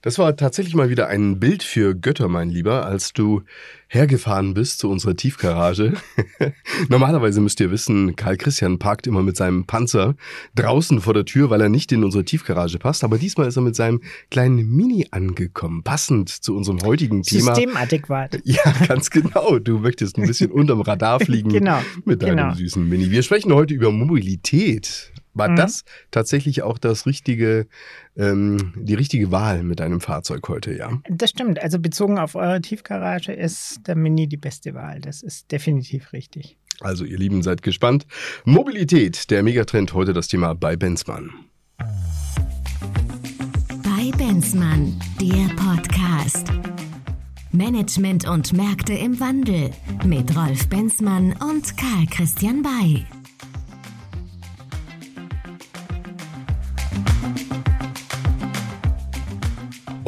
[0.00, 3.42] Das war tatsächlich mal wieder ein Bild für Götter, mein Lieber, als du
[3.88, 5.94] hergefahren bist zu unserer Tiefgarage.
[6.88, 10.14] Normalerweise müsst ihr wissen, Karl Christian parkt immer mit seinem Panzer
[10.54, 13.02] draußen vor der Tür, weil er nicht in unsere Tiefgarage passt.
[13.02, 14.00] Aber diesmal ist er mit seinem
[14.30, 17.56] kleinen Mini angekommen, passend zu unserem heutigen Thema.
[17.56, 18.38] Systemadäquat.
[18.44, 19.58] Ja, ganz genau.
[19.58, 22.54] Du möchtest ein bisschen unterm Radar fliegen genau, mit deinem genau.
[22.54, 23.10] süßen Mini.
[23.10, 25.12] Wir sprechen heute über Mobilität.
[25.34, 25.56] War Mhm.
[25.56, 27.66] das tatsächlich auch das richtige,
[28.16, 31.00] ähm, die richtige Wahl mit deinem Fahrzeug heute, ja?
[31.08, 31.62] Das stimmt.
[31.62, 35.00] Also bezogen auf eure Tiefgarage ist der Mini die beste Wahl.
[35.00, 36.56] Das ist definitiv richtig.
[36.80, 38.06] Also, ihr Lieben, seid gespannt.
[38.44, 41.30] Mobilität, der Megatrend, heute das Thema bei Benzmann.
[43.82, 46.46] Bei Benzmann, der Podcast.
[47.50, 49.70] Management und Märkte im Wandel
[50.04, 53.04] mit Rolf Benzmann und Karl Christian Bay.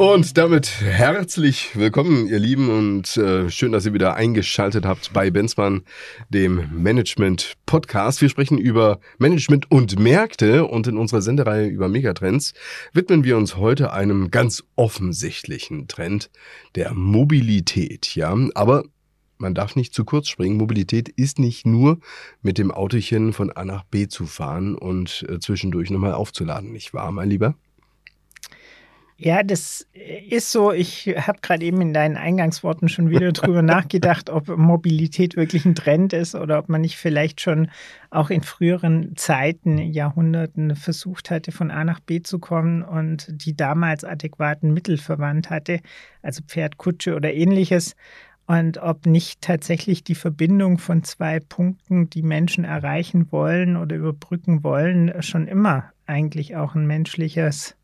[0.01, 5.29] Und damit herzlich willkommen, ihr Lieben, und äh, schön, dass ihr wieder eingeschaltet habt bei
[5.29, 5.83] Benzmann,
[6.29, 8.19] dem Management Podcast.
[8.19, 12.55] Wir sprechen über Management und Märkte und in unserer Sendereihe über Megatrends
[12.93, 16.31] widmen wir uns heute einem ganz offensichtlichen Trend
[16.73, 18.85] der Mobilität, ja, aber
[19.37, 20.57] man darf nicht zu kurz springen.
[20.57, 21.99] Mobilität ist nicht nur
[22.41, 26.91] mit dem Autochen von A nach B zu fahren und äh, zwischendurch nochmal aufzuladen, nicht
[26.91, 27.55] wahr, mein Lieber?
[29.23, 30.71] Ja, das ist so.
[30.71, 35.75] Ich habe gerade eben in deinen Eingangsworten schon wieder drüber nachgedacht, ob Mobilität wirklich ein
[35.75, 37.69] Trend ist oder ob man nicht vielleicht schon
[38.09, 43.55] auch in früheren Zeiten, Jahrhunderten versucht hatte, von A nach B zu kommen und die
[43.55, 45.81] damals adäquaten Mittel verwandt hatte,
[46.23, 47.95] also Pferd, Kutsche oder ähnliches.
[48.47, 54.63] Und ob nicht tatsächlich die Verbindung von zwei Punkten, die Menschen erreichen wollen oder überbrücken
[54.63, 57.77] wollen, schon immer eigentlich auch ein menschliches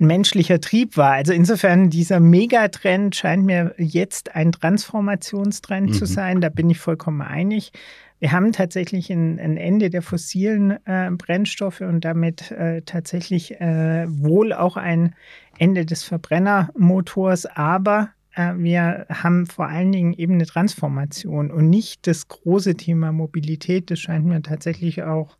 [0.00, 1.12] menschlicher Trieb war.
[1.12, 5.92] Also insofern, dieser Megatrend scheint mir jetzt ein Transformationstrend Mhm.
[5.92, 6.40] zu sein.
[6.40, 7.72] Da bin ich vollkommen einig.
[8.18, 14.04] Wir haben tatsächlich ein, ein Ende der fossilen äh, Brennstoffe und damit äh, tatsächlich äh,
[14.08, 15.14] wohl auch ein
[15.58, 22.06] Ende des Verbrennermotors, aber äh, wir haben vor allen Dingen eben eine Transformation und nicht
[22.06, 23.90] das große Thema Mobilität.
[23.90, 25.36] Das scheint mir tatsächlich auch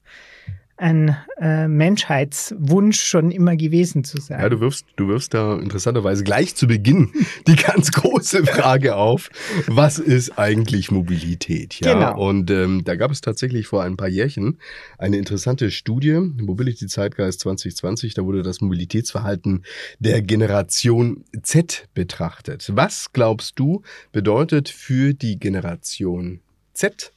[0.80, 4.40] ein äh, Menschheitswunsch schon immer gewesen zu sein.
[4.40, 7.12] Ja, du wirfst, du wirfst da interessanterweise gleich zu Beginn
[7.46, 9.30] die ganz große Frage auf,
[9.66, 11.78] was ist eigentlich Mobilität?
[11.80, 12.28] Ja, Genau.
[12.28, 14.58] und ähm, da gab es tatsächlich vor ein paar Jährchen
[14.98, 19.64] eine interessante Studie, Mobility Zeitgeist 2020, da wurde das Mobilitätsverhalten
[19.98, 22.70] der Generation Z betrachtet.
[22.74, 26.40] Was glaubst du bedeutet für die Generation
[26.72, 27.12] Z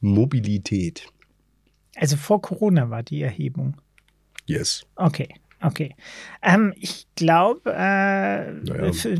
[0.00, 1.06] Mobilität?
[1.96, 3.76] Also vor Corona war die Erhebung.
[4.46, 4.84] Yes.
[4.96, 5.28] Okay,
[5.62, 5.94] okay.
[6.42, 8.92] Ähm, ich glaube, äh, Naja.
[8.92, 9.16] für-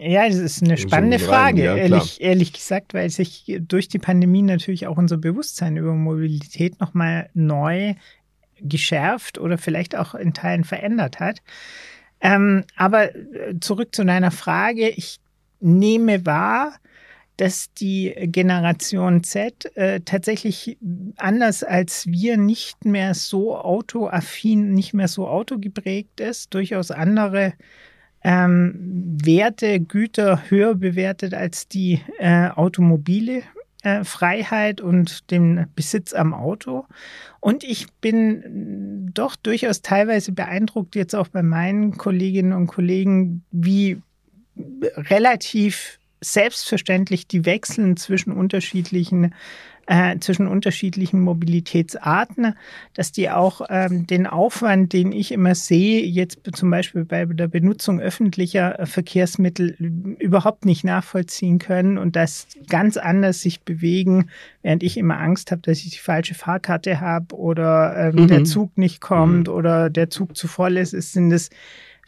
[0.00, 3.88] ja, das ist eine So spannende rein, Frage, ja, ehrlich, ehrlich gesagt, weil sich durch
[3.88, 7.94] die Pandemie natürlich auch unser Bewusstsein über Mobilität nochmal neu
[8.60, 11.42] geschärft oder vielleicht auch in Teilen verändert hat.
[12.20, 14.88] Ähm, aber äh, zurück zu deiner Frage.
[14.88, 15.20] Ich
[15.60, 16.72] nehme wahr,
[17.38, 20.76] dass die Generation Z äh, tatsächlich
[21.16, 27.54] anders als wir nicht mehr so autoaffin, nicht mehr so autogeprägt ist, durchaus andere
[28.24, 28.74] ähm,
[29.22, 33.42] Werte, Güter höher bewertet als die äh, automobile
[33.84, 36.86] äh, Freiheit und den Besitz am Auto.
[37.38, 44.02] Und ich bin doch durchaus teilweise beeindruckt, jetzt auch bei meinen Kolleginnen und Kollegen, wie
[44.56, 49.34] relativ selbstverständlich die Wechseln zwischen unterschiedlichen
[49.90, 52.54] äh, zwischen unterschiedlichen Mobilitätsarten,
[52.92, 57.48] dass die auch ähm, den Aufwand, den ich immer sehe, jetzt zum Beispiel bei der
[57.48, 59.70] Benutzung öffentlicher äh, Verkehrsmittel
[60.18, 64.28] überhaupt nicht nachvollziehen können und das ganz anders sich bewegen,
[64.60, 68.28] während ich immer Angst habe, dass ich die falsche Fahrkarte habe oder ähm, Mhm.
[68.28, 71.48] der Zug nicht kommt oder der Zug zu voll ist, ist sind es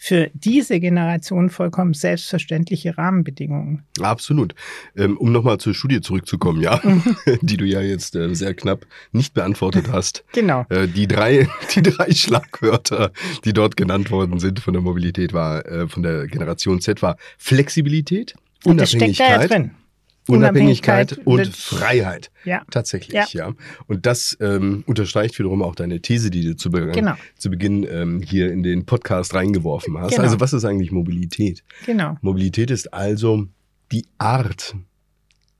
[0.03, 3.85] für diese Generation vollkommen selbstverständliche Rahmenbedingungen.
[4.01, 4.55] Absolut.
[4.97, 6.81] Ähm, um nochmal zur Studie zurückzukommen, ja,
[7.43, 10.25] die du ja jetzt äh, sehr knapp nicht beantwortet hast.
[10.33, 10.65] Genau.
[10.71, 13.13] Äh, die drei, die drei Schlagwörter,
[13.45, 17.19] die dort genannt worden sind von der Mobilität war, äh, von der Generation Z war
[17.37, 18.35] Flexibilität,
[18.65, 19.71] Und das steckt da ja Unabhängigkeit, drin.
[20.31, 22.31] Unabhängigkeit und Freiheit.
[22.45, 22.63] Ja.
[22.71, 23.27] Tatsächlich, Ja.
[23.49, 23.53] ja.
[23.87, 27.15] Und das ähm, unterstreicht wiederum auch deine These, die du zu, Be Genau.
[27.39, 30.11] zu Beginn ähm, hier in den Podcast reingeworfen hast.
[30.13, 30.23] Genau.
[30.23, 31.63] Also was ist eigentlich Mobilität?
[31.87, 32.17] Genau.
[32.21, 33.47] Mobilität ist also
[33.93, 34.75] die Art,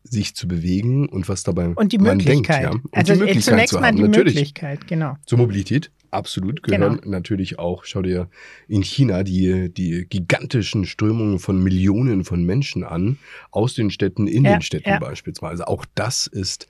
[0.03, 2.63] sich zu bewegen und was dabei Und die man Möglichkeit.
[2.65, 2.75] denkt.
[2.75, 2.81] Ja?
[2.81, 4.35] Und also die äh, Möglichkeit zunächst zu mal haben, die natürlich.
[4.35, 5.17] Möglichkeit, genau.
[5.27, 7.11] Zur Mobilität Absolut, gehören genau.
[7.11, 8.29] natürlich auch, schau dir
[8.67, 13.19] in China die, die gigantischen Strömungen von Millionen von Menschen an,
[13.53, 14.99] aus den Städten, in ja, den Städten ja.
[14.99, 15.69] beispielsweise.
[15.69, 16.67] Auch das ist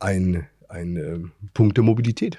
[0.00, 1.18] ein, ein äh,
[1.54, 2.38] Punkt der Mobilität.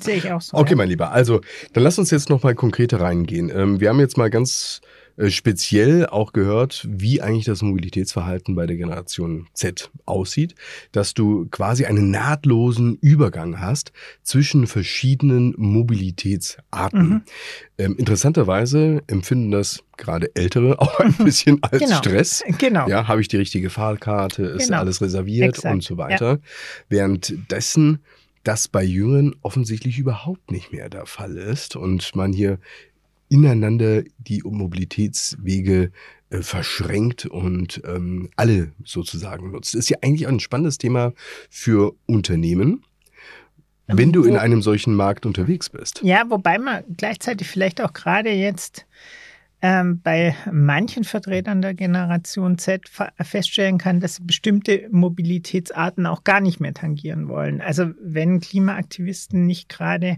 [0.00, 0.56] Sehe ich auch so.
[0.56, 0.76] Okay, ja.
[0.76, 1.10] mein Lieber.
[1.10, 1.40] Also,
[1.72, 3.50] dann lass uns jetzt nochmal konkreter reingehen.
[3.52, 4.80] Ähm, wir haben jetzt mal ganz
[5.28, 10.54] speziell auch gehört, wie eigentlich das Mobilitätsverhalten bei der Generation Z aussieht,
[10.92, 17.08] dass du quasi einen nahtlosen Übergang hast zwischen verschiedenen Mobilitätsarten.
[17.08, 17.22] Mhm.
[17.78, 21.96] Ähm, interessanterweise empfinden das gerade Ältere auch ein bisschen als genau.
[21.96, 22.42] Stress.
[22.58, 22.88] Genau.
[22.88, 24.78] Ja, habe ich die richtige Fahrkarte, ist genau.
[24.78, 25.74] alles reserviert Exakt.
[25.74, 26.30] und so weiter.
[26.30, 26.38] Ja.
[26.88, 28.00] Währenddessen
[28.42, 32.58] das bei Jüngeren offensichtlich überhaupt nicht mehr der Fall ist und man hier
[33.30, 35.92] ineinander die Mobilitätswege
[36.28, 39.72] äh, verschränkt und ähm, alle sozusagen nutzt.
[39.74, 41.14] Das ist ja eigentlich auch ein spannendes Thema
[41.48, 42.84] für Unternehmen
[43.92, 46.00] wenn du in einem solchen Markt unterwegs bist.
[46.02, 48.86] Ja, wobei man gleichzeitig vielleicht auch gerade jetzt
[49.62, 52.90] ähm, bei manchen Vertretern der Generation Z
[53.20, 57.60] feststellen kann, dass sie bestimmte Mobilitätsarten auch gar nicht mehr tangieren wollen.
[57.60, 60.16] Also wenn Klimaaktivisten nicht gerade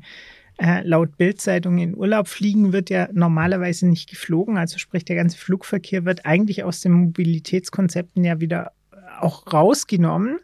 [0.59, 4.57] äh, laut Bildzeitung in Urlaub fliegen wird ja normalerweise nicht geflogen.
[4.57, 8.73] Also sprich, der ganze Flugverkehr wird eigentlich aus den Mobilitätskonzepten ja wieder
[9.21, 10.39] auch rausgenommen.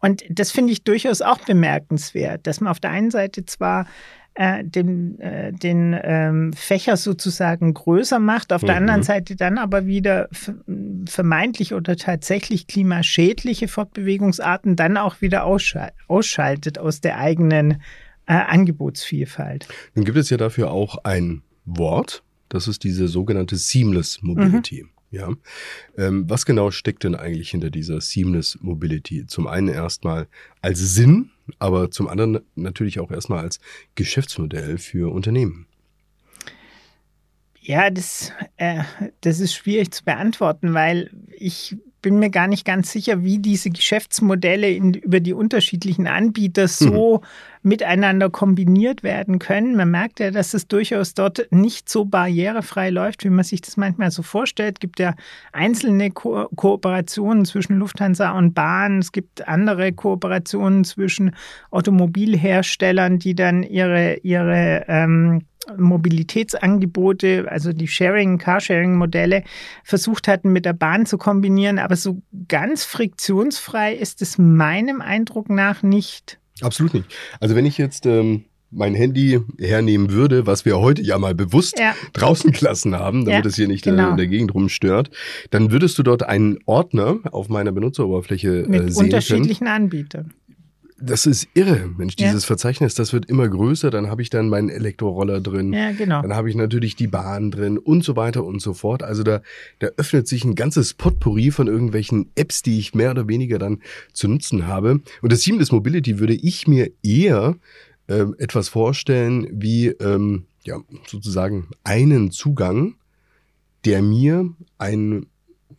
[0.00, 3.86] Und das finde ich durchaus auch bemerkenswert, dass man auf der einen Seite zwar
[4.34, 8.66] äh, den, äh, den ähm, Fächer sozusagen größer macht, auf mhm.
[8.66, 10.28] der anderen Seite dann aber wieder
[11.06, 17.80] vermeintlich oder tatsächlich klimaschädliche Fortbewegungsarten dann auch wieder ausschaltet aus der eigenen
[18.26, 19.68] äh, Angebotsvielfalt.
[19.94, 24.84] Nun gibt es ja dafür auch ein Wort, das ist diese sogenannte Seamless Mobility.
[24.84, 24.90] Mhm.
[25.10, 25.30] Ja.
[25.96, 29.26] Ähm, was genau steckt denn eigentlich hinter dieser Seamless Mobility?
[29.26, 30.26] Zum einen erstmal
[30.62, 33.60] als Sinn, aber zum anderen natürlich auch erstmal als
[33.94, 35.66] Geschäftsmodell für Unternehmen.
[37.60, 38.82] Ja, das, äh,
[39.22, 41.76] das ist schwierig zu beantworten, weil ich
[42.06, 47.16] bin mir gar nicht ganz sicher, wie diese Geschäftsmodelle in, über die unterschiedlichen Anbieter so
[47.16, 47.68] mhm.
[47.68, 49.74] miteinander kombiniert werden können.
[49.74, 53.76] Man merkt ja, dass es durchaus dort nicht so barrierefrei läuft, wie man sich das
[53.76, 54.76] manchmal so vorstellt.
[54.76, 55.16] Es gibt ja
[55.52, 59.00] einzelne Ko Kooperationen zwischen Lufthansa und Bahn.
[59.00, 61.34] Es gibt andere Kooperationen zwischen
[61.72, 65.42] Automobilherstellern, die dann ihre, ihre ähm,
[65.76, 69.44] Mobilitätsangebote, also die Sharing, Carsharing-Modelle
[69.84, 75.50] versucht hatten mit der Bahn zu kombinieren, aber so ganz friktionsfrei ist es meinem Eindruck
[75.50, 76.38] nach nicht.
[76.60, 77.14] Absolut nicht.
[77.40, 81.78] Also wenn ich jetzt ähm, mein Handy hernehmen würde, was wir heute ja mal bewusst
[81.78, 81.94] ja.
[82.12, 84.10] draußen gelassen haben, damit ja, es hier nicht äh, genau.
[84.10, 85.10] in der Gegend rumstört,
[85.50, 89.82] dann würdest du dort einen Ordner auf meiner Benutzeroberfläche äh, mit sehen unterschiedlichen können.
[89.82, 90.34] Anbietern.
[90.98, 92.46] Das ist irre, Mensch, dieses ja.
[92.46, 96.22] Verzeichnis, das wird immer größer, dann habe ich dann meinen Elektroroller drin, ja, genau.
[96.22, 99.02] dann habe ich natürlich die Bahn drin und so weiter und so fort.
[99.02, 99.42] Also da,
[99.78, 103.82] da öffnet sich ein ganzes Potpourri von irgendwelchen Apps, die ich mehr oder weniger dann
[104.14, 105.02] zu nutzen habe.
[105.20, 107.56] Und das Seamless Mobility würde ich mir eher
[108.06, 112.94] äh, etwas vorstellen wie ähm, ja, sozusagen einen Zugang,
[113.84, 115.26] der mir ein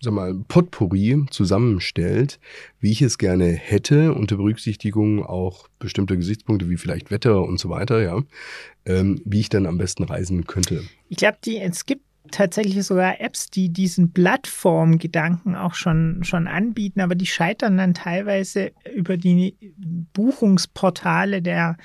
[0.02, 2.40] sag mal, Potpourri zusammenstellt,
[2.80, 7.70] wie ich es gerne hätte, unter Berücksichtigung auch bestimmter Gesichtspunkte wie vielleicht Wetter und so
[7.70, 8.22] weiter, ja,
[8.86, 10.84] ähm, wie ich dann am besten reisen könnte.
[11.10, 12.02] Ich glaube, es gibt
[12.32, 18.72] tatsächlich sogar Apps, die diesen Plattformgedanken auch schon, schon anbieten, aber die scheitern dann teilweise
[18.96, 19.56] über die
[20.14, 21.78] Buchungsportale der,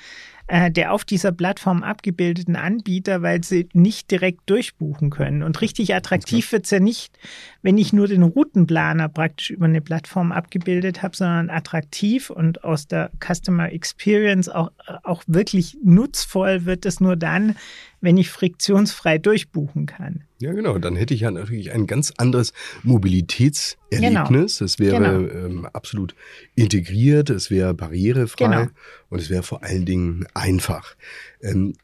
[0.53, 5.41] äh, der auf dieser Plattform abgebildeten Anbieter, weil sie nicht direkt durchbuchen können.
[5.41, 7.17] Und richtig attraktiv wird es ja nicht,
[7.63, 12.85] wenn ich nur den Routenplaner praktisch über eine Plattform abgebildet habe, sondern attraktiv und aus
[12.85, 14.69] der Customer Experience auch,
[15.01, 17.55] auch wirklich nutzvoll wird es nur dann,
[17.99, 20.23] wenn ich friktionsfrei durchbuchen kann.
[20.43, 20.77] Ja, genau.
[20.77, 22.51] Dann hätte ich ja natürlich ein ganz anderes
[22.83, 24.57] Mobilitätserlebnis.
[24.57, 24.65] Genau.
[24.65, 25.45] Es wäre genau.
[25.45, 26.15] ähm, absolut
[26.53, 28.67] integriert, es wäre barrierefrei genau.
[29.07, 30.97] und es wäre vor allen Dingen einfach.
[31.41, 31.75] Ähm,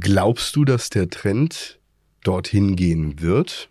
[0.00, 1.78] glaubst du, dass der Trend
[2.24, 3.68] dorthin gehen wird?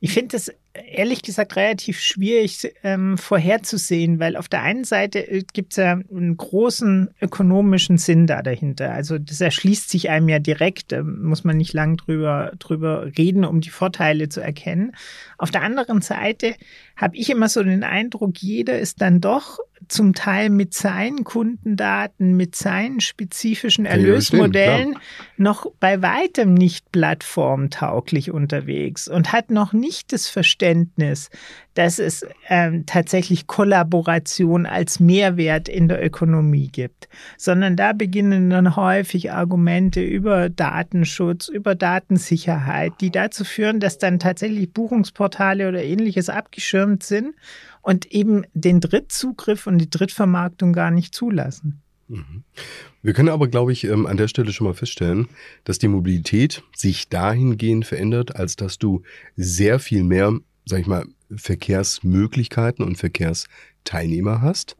[0.00, 5.42] Ich finde es ehrlich gesagt relativ schwierig ähm, vorherzusehen, weil auf der einen Seite äh,
[5.52, 8.92] gibt es ja einen großen ökonomischen Sinn da dahinter.
[8.92, 13.44] Also das erschließt sich einem ja direkt, da muss man nicht lang drüber, drüber reden,
[13.44, 14.92] um die Vorteile zu erkennen.
[15.40, 16.54] Auf der anderen Seite
[16.96, 22.36] habe ich immer so den Eindruck, jeder ist dann doch zum Teil mit seinen Kundendaten,
[22.36, 24.98] mit seinen spezifischen Erlösmodellen
[25.38, 31.30] noch bei weitem nicht plattformtauglich unterwegs und hat noch nicht das Verständnis,
[31.74, 38.76] dass es ähm, tatsächlich Kollaboration als Mehrwert in der Ökonomie gibt, sondern da beginnen dann
[38.76, 46.28] häufig Argumente über Datenschutz, über Datensicherheit, die dazu führen, dass dann tatsächlich Buchungsportale oder ähnliches
[46.28, 47.34] abgeschirmt sind
[47.82, 51.82] und eben den Drittzugriff und die Drittvermarktung gar nicht zulassen.
[53.02, 55.28] Wir können aber, glaube ich, ähm, an der Stelle schon mal feststellen,
[55.64, 59.02] dass die Mobilität sich dahingehend verändert, als dass du
[59.36, 60.32] sehr viel mehr,
[60.66, 64.76] sag ich mal, Verkehrsmöglichkeiten und Verkehrsteilnehmer hast.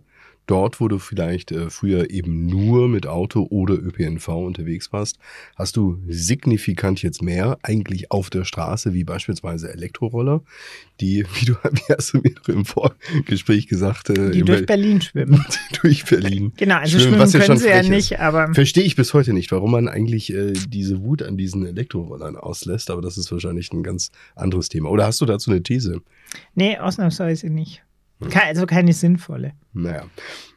[0.46, 5.18] Dort, wo du vielleicht äh, früher eben nur mit Auto oder ÖPNV unterwegs warst,
[5.54, 10.42] hast du signifikant jetzt mehr eigentlich auf der Straße, wie beispielsweise Elektroroller,
[11.00, 15.44] die, wie du wie hast du mir im Vorgespräch gesagt, äh, Die durch Berlin schwimmen.
[15.82, 16.52] durch Berlin.
[16.56, 17.88] Genau, also schwimmen, schwimmen was ja können schon sie ja ist.
[17.88, 21.64] nicht, aber Verstehe ich bis heute nicht, warum man eigentlich äh, diese Wut an diesen
[21.64, 24.90] Elektrorollern auslässt, aber das ist wahrscheinlich ein ganz anderes Thema.
[24.90, 26.00] Oder hast du dazu eine These?
[26.54, 27.82] nee, ausnahmsweise nicht.
[28.20, 28.30] Hm.
[28.32, 29.52] Also keine sinnvolle.
[29.72, 30.04] Naja.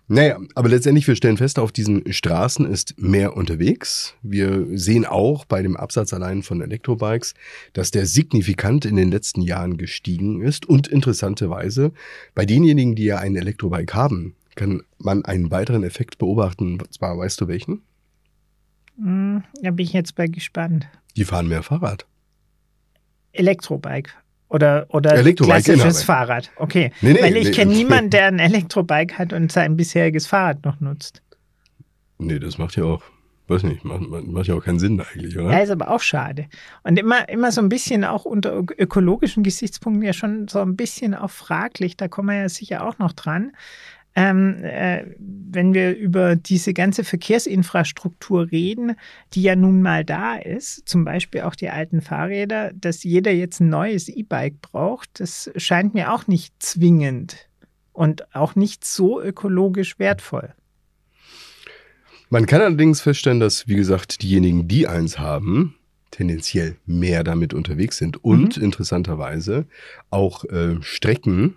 [0.09, 4.15] Naja, aber letztendlich, wir stellen fest, auf diesen Straßen ist mehr unterwegs.
[4.21, 7.33] Wir sehen auch bei dem Absatz allein von Elektrobikes,
[7.71, 10.65] dass der signifikant in den letzten Jahren gestiegen ist.
[10.65, 11.93] Und interessanterweise,
[12.35, 16.81] bei denjenigen, die ja ein Elektrobike haben, kann man einen weiteren Effekt beobachten.
[16.81, 17.81] Und zwar, weißt du welchen?
[18.97, 20.87] Hm, da bin ich jetzt bei gespannt.
[21.15, 22.05] Die fahren mehr Fahrrad.
[23.31, 24.11] Elektrobike.
[24.53, 26.05] Oder, oder Elektrobike, klassisches genau.
[26.05, 26.51] Fahrrad.
[26.57, 26.91] Okay.
[27.01, 27.51] Nee, nee, Weil ich nee.
[27.51, 31.21] kenne niemanden, der ein Elektrobike hat und sein bisheriges Fahrrad noch nutzt.
[32.19, 33.01] Nee, das macht ja auch,
[33.47, 35.51] weiß nicht, macht, macht ja auch keinen Sinn eigentlich, oder?
[35.51, 36.45] Ja, ist aber auch schade.
[36.83, 40.75] Und immer, immer so ein bisschen auch unter ök- ökologischen Gesichtspunkten ja schon so ein
[40.75, 41.97] bisschen auch fraglich.
[41.97, 43.51] Da kommen wir ja sicher auch noch dran.
[44.15, 48.95] Ähm, äh, wenn wir über diese ganze Verkehrsinfrastruktur reden,
[49.33, 53.59] die ja nun mal da ist, zum Beispiel auch die alten Fahrräder, dass jeder jetzt
[53.59, 57.49] ein neues E-Bike braucht, das scheint mir auch nicht zwingend
[57.91, 60.53] und auch nicht so ökologisch wertvoll.
[62.29, 65.75] Man kann allerdings feststellen, dass, wie gesagt, diejenigen, die eins haben,
[66.09, 69.65] tendenziell mehr damit unterwegs sind und interessanterweise
[70.09, 71.55] auch äh, Strecken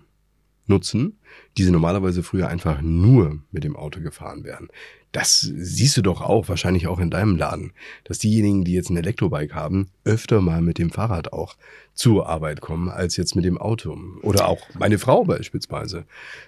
[0.67, 1.17] nutzen,
[1.57, 4.67] die sie normalerweise früher einfach nur mit dem Auto gefahren wären.
[5.13, 7.71] Das siehst du doch auch, wahrscheinlich auch in deinem Laden,
[8.03, 11.55] dass diejenigen, die jetzt ein Elektrobike haben, öfter mal mit dem Fahrrad auch
[11.93, 13.97] zur Arbeit kommen, als jetzt mit dem Auto.
[14.21, 16.05] Oder auch meine Frau beispielsweise,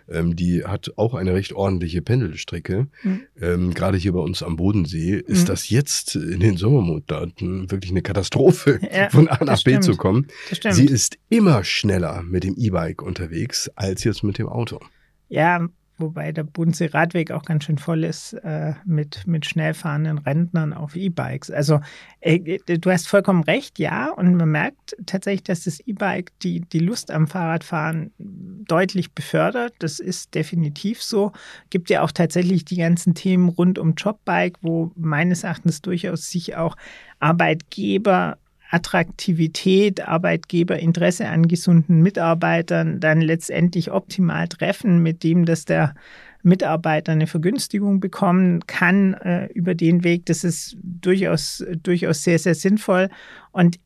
[0.09, 2.87] ähm, die hat auch eine recht ordentliche Pendelstrecke.
[3.01, 3.21] Mhm.
[3.41, 5.47] Ähm, Gerade hier bei uns am Bodensee ist Mhm.
[5.47, 9.83] das jetzt in den Sommermonaten wirklich eine Katastrophe, Ja, von A nach B stimmt.
[9.85, 10.27] zu kommen.
[10.69, 14.79] Sie ist immer schneller mit dem E-Bike unterwegs als jetzt mit dem Auto.
[15.29, 15.67] Ja,
[15.99, 20.73] wobei der Bodensee Radweg auch ganz schön voll ist äh, mit, mit schnell fahrenden Rentnern
[20.73, 21.51] auf E-Bikes.
[21.51, 21.81] Also
[22.21, 24.09] äh, du hast vollkommen recht, ja.
[24.11, 29.73] Und man merkt tatsächlich, dass das E-Bike die, die Lust am Fahrradfahren deutlich befördert.
[29.79, 31.31] Das ist definitiv so.
[31.69, 36.55] Gibt ja auch tatsächlich die ganzen Themen rund um Jobbike, wo meines Erachtens durchaus sich
[36.55, 36.75] auch
[37.19, 38.37] Arbeitgeber
[38.69, 45.95] Attraktivität, Arbeitgeberinteresse an gesunden Mitarbeitern dann letztendlich optimal treffen, mit dem, dass der
[46.43, 50.25] Mitarbeiter eine Vergünstigung bekommen kann äh, über den Weg.
[50.27, 53.09] Das ist durchaus, durchaus sehr, sehr sinnvoll.
[53.51, 53.79] Und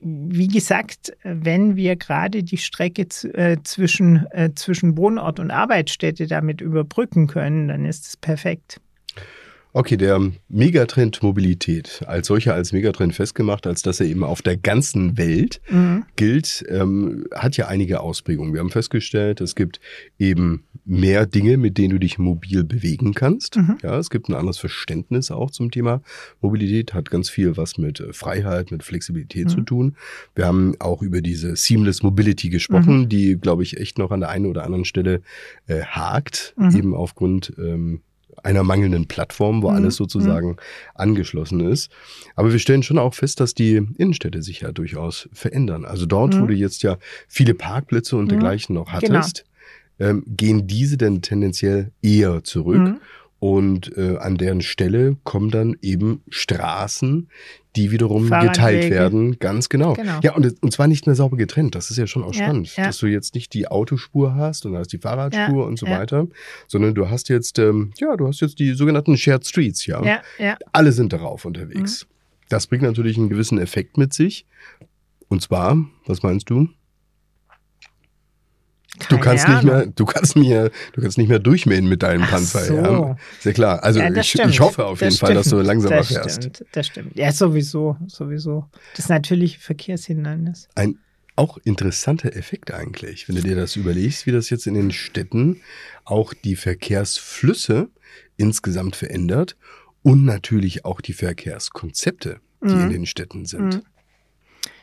[0.00, 6.28] wie gesagt, wenn wir gerade die Strecke z- äh, zwischen, äh, zwischen Wohnort und Arbeitsstätte
[6.28, 8.80] damit überbrücken können, dann ist es perfekt.
[9.78, 14.56] Okay, der Megatrend Mobilität als solcher als Megatrend festgemacht, als dass er eben auf der
[14.56, 16.04] ganzen Welt Mhm.
[16.16, 18.52] gilt, ähm, hat ja einige Ausprägungen.
[18.54, 19.78] Wir haben festgestellt, es gibt
[20.18, 23.56] eben mehr Dinge, mit denen du dich mobil bewegen kannst.
[23.56, 23.78] Mhm.
[23.80, 26.02] Ja, es gibt ein anderes Verständnis auch zum Thema
[26.40, 29.48] Mobilität, hat ganz viel was mit äh, Freiheit, mit Flexibilität Mhm.
[29.50, 29.96] zu tun.
[30.34, 34.30] Wir haben auch über diese Seamless Mobility gesprochen, die, glaube ich, echt noch an der
[34.30, 35.22] einen oder anderen Stelle
[35.68, 36.76] äh, hakt, Mhm.
[36.76, 38.00] eben aufgrund ähm,
[38.48, 39.74] einer mangelnden Plattform, wo Mhm.
[39.76, 40.56] alles sozusagen
[40.94, 41.90] angeschlossen ist.
[42.34, 45.84] Aber wir stellen schon auch fest, dass die Innenstädte sich ja durchaus verändern.
[45.84, 46.48] Also dort, wo Mhm.
[46.48, 46.96] du jetzt ja
[47.28, 48.28] viele Parkplätze und Mhm.
[48.30, 49.16] dergleichen noch Genau.
[49.16, 49.44] hattest,
[50.00, 52.98] ähm, gehen diese denn tendenziell eher zurück.
[53.40, 57.28] Und äh, an deren Stelle kommen dann eben Straßen,
[57.76, 59.38] die wiederum geteilt werden.
[59.38, 59.92] Ganz genau.
[59.92, 60.18] Genau.
[60.24, 61.76] Ja, und, und zwar nicht mehr sauber getrennt.
[61.76, 62.86] Das ist ja schon auch Ja, spannend, ja.
[62.86, 66.26] dass du jetzt nicht die Autospur hast und hast die Fahrradspur Ja, und so weiter,
[66.66, 70.02] sondern du hast jetzt, ähm, ja, du hast jetzt die sogenannten Shared Streets, ja.
[70.04, 70.56] Ja, ja.
[70.72, 72.04] Alle sind darauf unterwegs.
[72.04, 72.14] Mhm.
[72.48, 74.46] Das bringt natürlich einen gewissen Effekt mit sich.
[75.28, 75.76] Und zwar,
[76.06, 76.68] was meinst du?
[79.08, 82.30] Du kannst nicht mehr, du kannst mir, du kannst nicht mehr durchmähen mit deinem Ach
[82.30, 82.64] Panzer.
[82.64, 82.76] So.
[82.76, 83.82] Ja, sehr klar.
[83.82, 86.42] Also ja, ich, ich, hoffe auf jeden Fall, dass du langsamer das fährst.
[86.42, 87.16] Stimmt, das stimmt.
[87.16, 88.66] Ja, sowieso, sowieso.
[88.94, 90.68] Das ist natürlich Verkehrshindernis.
[90.74, 90.98] Ein
[91.36, 95.60] auch interessanter Effekt eigentlich, wenn du dir das überlegst, wie das jetzt in den Städten
[96.04, 97.88] auch die Verkehrsflüsse
[98.36, 99.56] insgesamt verändert
[100.02, 102.84] und natürlich auch die Verkehrskonzepte, die mhm.
[102.84, 103.74] in den Städten sind.
[103.76, 103.82] Mhm.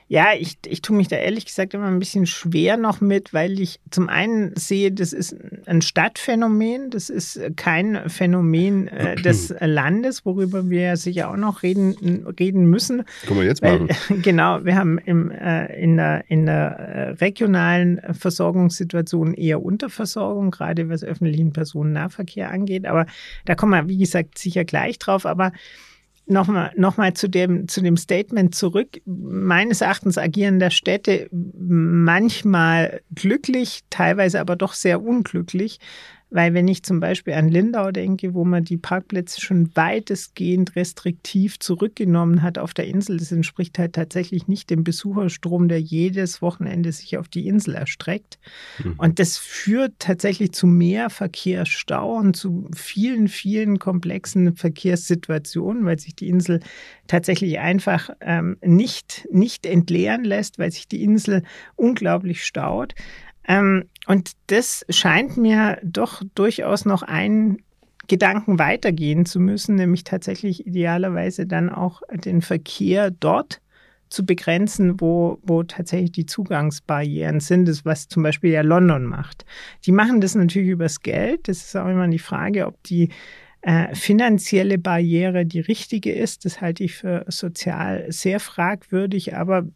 [0.07, 3.59] Ja, ich, ich tue mich da ehrlich gesagt immer ein bisschen schwer noch mit, weil
[3.59, 5.35] ich zum einen sehe, das ist
[5.65, 11.63] ein Stadtphänomen, das ist kein Phänomen äh, des Landes, worüber wir ja sicher auch noch
[11.63, 13.03] reden, reden müssen.
[13.25, 14.21] Können wir jetzt weil, machen.
[14.21, 20.87] Genau, wir haben im, äh, in, der, in der äh, regionalen Versorgungssituation eher Unterversorgung, gerade
[20.87, 22.85] was öffentlichen Personennahverkehr angeht.
[22.85, 23.07] Aber
[23.45, 25.25] da kommen wir, wie gesagt, sicher gleich drauf.
[25.25, 25.51] Aber
[26.27, 29.01] nochmal noch mal zu, dem, zu dem Statement zurück.
[29.05, 35.79] Meines Erachtens agieren der Städte manchmal glücklich, teilweise aber doch sehr unglücklich,
[36.31, 41.59] weil wenn ich zum Beispiel an Lindau denke, wo man die Parkplätze schon weitestgehend restriktiv
[41.59, 46.91] zurückgenommen hat auf der Insel, das entspricht halt tatsächlich nicht dem Besucherstrom, der jedes Wochenende
[46.91, 48.39] sich auf die Insel erstreckt.
[48.83, 48.95] Mhm.
[48.97, 56.15] Und das führt tatsächlich zu mehr Verkehrsstau und zu vielen, vielen komplexen Verkehrssituationen, weil sich
[56.15, 56.59] die Insel
[57.07, 61.43] tatsächlich einfach ähm, nicht, nicht entleeren lässt, weil sich die Insel
[61.75, 62.95] unglaublich staut.
[63.47, 67.59] Ähm, und das scheint mir doch durchaus noch einen
[68.07, 73.61] Gedanken weitergehen zu müssen, nämlich tatsächlich idealerweise dann auch den Verkehr dort
[74.09, 79.45] zu begrenzen, wo, wo tatsächlich die Zugangsbarrieren sind, das was zum Beispiel ja London macht.
[79.85, 81.47] Die machen das natürlich übers Geld.
[81.47, 83.09] Das ist auch immer die Frage, ob die
[83.61, 86.45] äh, finanzielle Barriere die richtige ist.
[86.45, 89.67] Das halte ich für sozial sehr fragwürdig, aber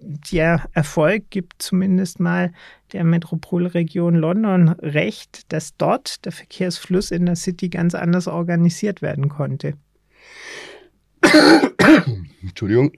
[0.00, 2.52] der Erfolg gibt zumindest mal
[2.92, 9.28] der Metropolregion London recht, dass dort der Verkehrsfluss in der City ganz anders organisiert werden
[9.28, 9.74] konnte.
[12.42, 12.92] Entschuldigung.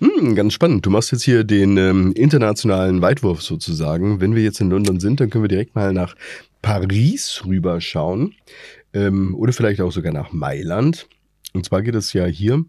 [0.00, 0.86] Hm, ganz spannend.
[0.86, 4.20] Du machst jetzt hier den ähm, internationalen Weitwurf sozusagen.
[4.20, 6.14] Wenn wir jetzt in London sind, dann können wir direkt mal nach
[6.62, 8.34] Paris rüberschauen
[8.92, 11.08] ähm, oder vielleicht auch sogar nach Mailand.
[11.52, 12.64] Und zwar geht es ja hier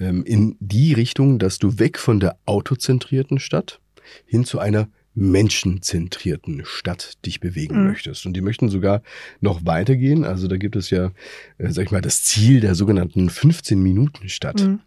[0.00, 3.80] ähm, in die Richtung, dass du weg von der autozentrierten Stadt
[4.26, 7.88] hin zu einer menschenzentrierten Stadt dich bewegen mhm.
[7.88, 8.24] möchtest.
[8.24, 9.02] Und die möchten sogar
[9.40, 10.24] noch weitergehen.
[10.24, 11.10] Also da gibt es ja,
[11.58, 14.62] äh, sag ich mal, das Ziel der sogenannten 15-Minuten-Stadt.
[14.62, 14.80] Mhm.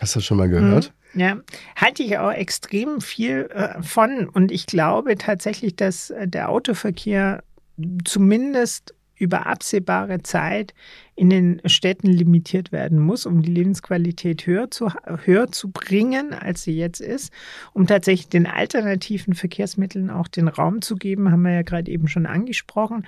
[0.00, 0.92] Hast du das schon mal gehört?
[1.12, 1.20] Mhm.
[1.20, 1.40] Ja,
[1.76, 4.28] halte ich auch extrem viel äh, von.
[4.28, 7.42] Und ich glaube tatsächlich, dass äh, der Autoverkehr
[8.04, 10.74] zumindest über absehbare Zeit
[11.16, 14.90] in den Städten limitiert werden muss, um die Lebensqualität höher zu,
[15.24, 17.32] höher zu bringen, als sie jetzt ist,
[17.72, 22.06] um tatsächlich den alternativen Verkehrsmitteln auch den Raum zu geben, haben wir ja gerade eben
[22.06, 23.06] schon angesprochen.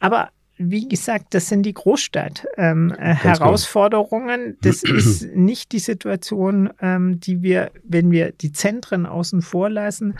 [0.00, 0.30] Aber
[0.62, 4.40] wie gesagt, das sind die Großstadt-Herausforderungen.
[4.40, 9.70] Ähm, das ist nicht die Situation, ähm, die wir, wenn wir die Zentren außen vor
[9.70, 10.18] lassen,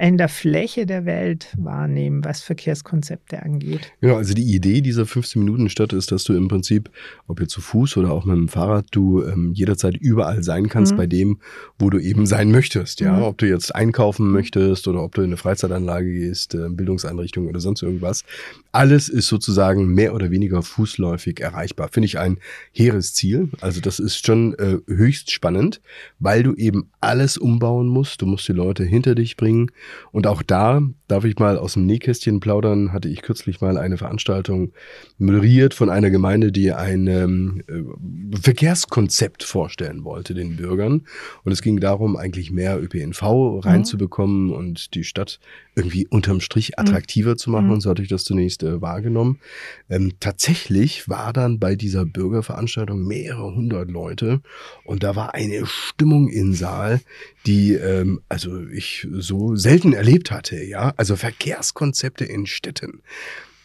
[0.00, 3.92] in der Fläche der Welt wahrnehmen, was Verkehrskonzepte angeht.
[4.00, 6.90] Genau, also die Idee dieser 15-Minuten-Stadt ist, dass du im Prinzip,
[7.26, 10.92] ob jetzt zu Fuß oder auch mit dem Fahrrad, du ähm, jederzeit überall sein kannst
[10.92, 10.96] mhm.
[10.96, 11.38] bei dem,
[11.78, 13.00] wo du eben sein möchtest.
[13.00, 13.22] Ja, mhm.
[13.24, 17.60] ob du jetzt einkaufen möchtest oder ob du in eine Freizeitanlage gehst, äh, Bildungseinrichtung oder
[17.60, 18.24] sonst irgendwas.
[18.72, 21.88] Alles ist sozusagen mehr oder weniger fußläufig erreichbar.
[21.90, 22.38] Finde ich ein
[22.72, 23.50] hehres Ziel.
[23.60, 25.80] Also das ist schon äh, höchst spannend,
[26.18, 28.22] weil du eben alles umbauen musst.
[28.22, 29.70] Du musst die Leute hinter dich bringen.
[30.12, 33.96] Und auch da darf ich mal aus dem Nähkästchen plaudern, hatte ich kürzlich mal eine
[33.96, 34.72] Veranstaltung
[35.18, 41.06] moderiert von einer Gemeinde, die ein ähm, äh, Verkehrskonzept vorstellen wollte den Bürgern.
[41.42, 44.52] Und es ging darum, eigentlich mehr ÖPNV reinzubekommen mhm.
[44.52, 45.40] und die Stadt
[45.74, 46.74] irgendwie unterm Strich mhm.
[46.78, 47.38] attraktiver mhm.
[47.38, 47.70] zu machen.
[47.70, 49.40] Und so hatte ich das zunächst äh, wahrgenommen.
[49.88, 54.40] Ähm, tatsächlich war dann bei dieser Bürgerveranstaltung mehrere hundert Leute
[54.84, 57.00] und da war eine Stimmung im Saal,
[57.46, 60.62] die ähm, also ich so selten erlebt hatte.
[60.62, 63.02] Ja, also Verkehrskonzepte in Städten.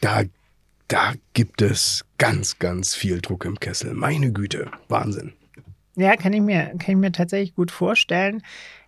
[0.01, 0.23] Da
[0.88, 3.93] da gibt es ganz, ganz viel Druck im Kessel.
[3.93, 5.34] Meine Güte, Wahnsinn.
[5.95, 8.43] Ja, kann ich mir, kann ich mir tatsächlich gut vorstellen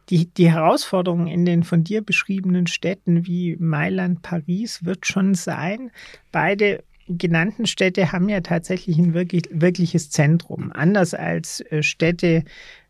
[0.09, 5.91] die, die Herausforderung in den von dir beschriebenen Städten wie Mailand, Paris wird schon sein.
[6.31, 10.71] Beide genannten Städte haben ja tatsächlich ein wirklich, wirkliches Zentrum.
[10.73, 12.43] Anders als äh, Städte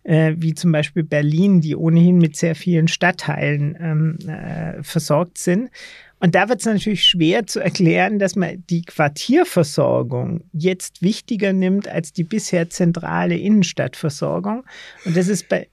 [0.04, 5.70] äh, wie zum Beispiel Berlin, die ohnehin mit sehr vielen Stadtteilen ähm, äh, versorgt sind.
[6.20, 11.88] Und da wird es natürlich schwer zu erklären, dass man die Quartierversorgung jetzt wichtiger nimmt
[11.88, 14.64] als die bisher zentrale Innenstadtversorgung.
[15.06, 15.68] Und das ist bei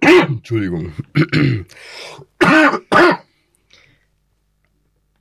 [0.00, 0.92] Entschuldigung.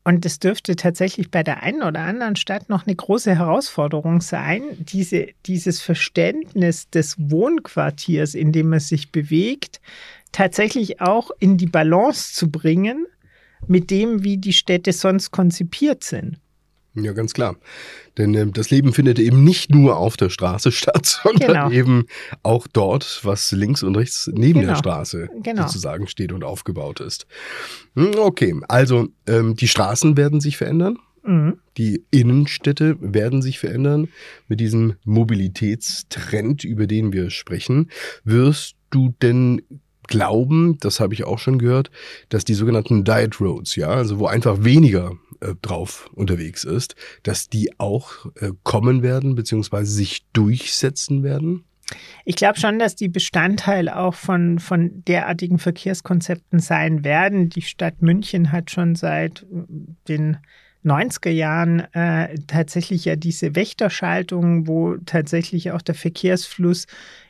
[0.06, 4.63] Und es dürfte tatsächlich bei der einen oder anderen Stadt noch eine große Herausforderung sein,
[4.80, 9.80] diese, dieses Verständnis des Wohnquartiers, in dem man sich bewegt,
[10.34, 13.06] tatsächlich auch in die Balance zu bringen
[13.67, 16.39] mit dem, wie die Städte sonst konzipiert sind.
[16.96, 17.56] Ja, ganz klar.
[18.18, 21.72] Denn äh, das Leben findet eben nicht nur auf der Straße statt, sondern Genau.
[21.72, 22.06] eben
[22.44, 24.80] auch dort, was links und rechts neben der Genau.
[24.80, 25.64] Straße Genau.
[25.64, 27.26] sozusagen steht und aufgebaut ist.
[27.96, 30.98] Hm, Okay, also ähm, die Straßen werden sich verändern.
[31.26, 31.58] Mhm.
[31.78, 34.10] Die Innenstädte werden sich verändern
[34.48, 37.90] mit diesem Mobilitätstrend, über den wir sprechen.
[38.24, 39.62] Wirst du denn
[40.08, 41.90] glauben, das habe ich auch schon gehört,
[42.30, 47.50] dass die sogenannten Diet Roads, ja, also wo einfach weniger äh, drauf unterwegs ist, dass
[47.50, 51.66] die auch äh, kommen werden, beziehungsweise sich durchsetzen werden?
[52.26, 57.50] Ich glaube schon, dass die Bestandteil auch von, von derartigen Verkehrskonzepten sein werden.
[57.50, 59.66] Die Stadt München hat schon seit äh,
[60.08, 60.38] den
[60.86, 66.88] 90er Jahren äh, tatsächlich ja diese Wächterschaltung, wo tatsächlich auch der Verkehrsfluss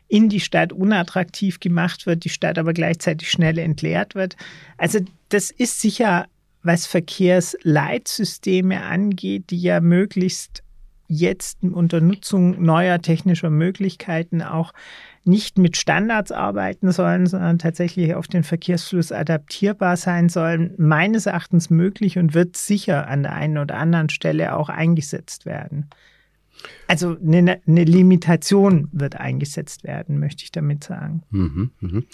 [0.08, 4.36] in die Stadt unattraktiv gemacht wird, die Stadt aber gleichzeitig schnell entleert wird.
[4.78, 5.00] Also
[5.30, 6.28] das ist sicher,
[6.64, 10.64] was Verkehrsleitsysteme angeht, die ja möglichst
[11.08, 14.74] jetzt unter Nutzung neuer technischer Möglichkeiten auch
[15.26, 21.70] nicht mit Standards arbeiten sollen, sondern tatsächlich auf den Verkehrsfluss adaptierbar sein sollen, meines Erachtens
[21.70, 25.90] möglich und wird sicher an der einen oder anderen Stelle auch eingesetzt werden.
[26.88, 31.24] Also eine, eine Limitation wird eingesetzt werden, möchte ich damit sagen.
[31.30, 32.06] Mhm, mhm.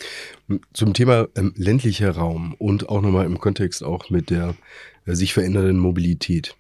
[0.74, 4.56] Zum Thema ähm, ländlicher Raum und auch nochmal im Kontext auch mit der
[5.06, 6.56] äh, sich verändernden Mobilität.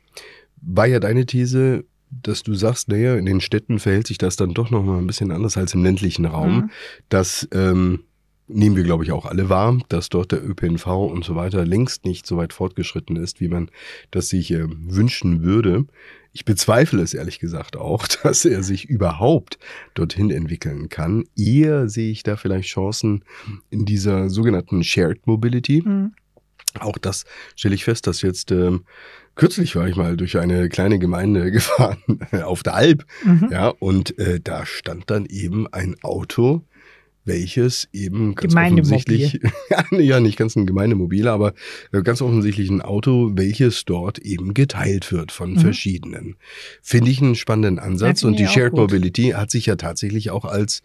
[0.62, 4.54] War ja deine These, dass du sagst, naja, in den Städten verhält sich das dann
[4.54, 6.56] doch nochmal ein bisschen anders als im ländlichen Raum.
[6.56, 6.69] Mhm.
[7.10, 8.04] Das ähm,
[8.49, 12.06] nehmen wir, glaube ich, auch alle wahr, dass dort der ÖPNV und so weiter längst
[12.06, 13.69] nicht so weit fortgeschritten ist, wie man
[14.12, 15.86] das sich äh, wünschen würde.
[16.31, 19.57] Ich bezweifle es ehrlich gesagt auch, dass er sich überhaupt
[19.93, 21.25] dorthin entwickeln kann.
[21.35, 23.23] Eher sehe ich da vielleicht Chancen
[23.69, 25.81] in dieser sogenannten Shared Mobility.
[25.85, 26.13] Mhm.
[26.79, 28.85] Auch das stelle ich fest, dass jetzt ähm,
[29.33, 31.97] kürzlich war ich mal durch eine kleine Gemeinde gefahren
[32.43, 33.49] auf der Alp, Mhm.
[33.51, 36.63] ja, und äh, da stand dann eben ein Auto,
[37.29, 39.39] welches eben ganz offensichtlich,
[39.91, 41.53] ja, nicht ganz ein Gemeindemobil, aber
[41.93, 45.59] äh, ganz offensichtlich ein Auto, welches dort eben geteilt wird von Mhm.
[45.59, 46.35] verschiedenen.
[46.81, 48.73] Finde ich einen spannenden Ansatz und die Shared.
[48.73, 50.81] Mobility hat sich ja tatsächlich auch als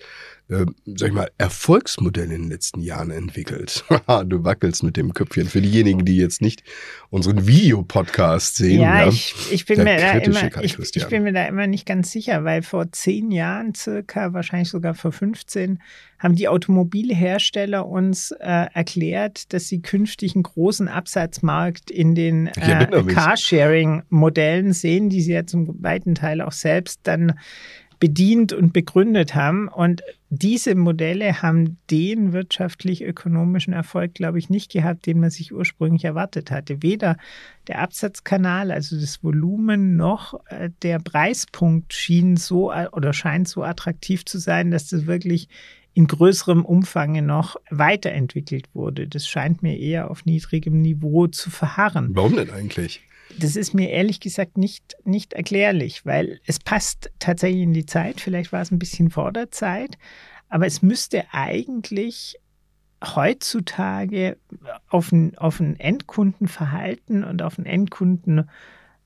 [0.51, 3.85] äh, sag ich mal, Erfolgsmodell in den letzten Jahren entwickelt.
[4.27, 5.47] Du wackelst mit dem Köpfchen.
[5.47, 6.63] Für diejenigen, die jetzt nicht
[7.11, 8.81] unseren Videopodcast sehen.
[8.81, 11.87] Ja, Ja, ich, ich, bin mir da immer, ich, ich bin mir da immer nicht
[11.87, 15.81] ganz sicher, weil vor zehn Jahren circa, wahrscheinlich sogar vor 15,
[16.19, 23.03] haben die Automobilhersteller uns äh, erklärt, dass sie künftig einen großen Absatzmarkt in den äh.
[23.07, 27.35] Carsharing-Modellen sehen, die sie ja zum weiten Teil auch selbst dann
[28.01, 29.69] bedient und begründet haben.
[29.69, 30.03] Und
[30.39, 36.51] diese Modelle haben den wirtschaftlich-ökonomischen Erfolg, glaube ich, nicht gehabt, den man sich ursprünglich erwartet
[36.51, 36.83] hatte.
[36.83, 37.17] Weder
[37.69, 43.63] der Absatzkanal, also das Volumen, noch äh, der Preispunkt schien so äh, oder scheint so
[43.63, 45.49] attraktiv zu sein, dass das wirklich
[45.95, 49.07] in größerem Umfange noch weiterentwickelt wurde.
[49.07, 52.09] Das scheint mir eher auf niedrigem Niveau zu verharren.
[52.11, 53.01] Warum denn eigentlich?
[53.39, 58.21] Das ist mir ehrlich gesagt nicht, nicht erklärlich, weil es passt tatsächlich in die Zeit.
[58.21, 59.99] Vielleicht war es ein bisschen vor der Zeit,
[60.49, 62.37] aber es müsste eigentlich
[63.05, 64.37] heutzutage
[64.89, 68.47] auf ein, auf ein Endkundenverhalten und auf einen Endkundenbedarf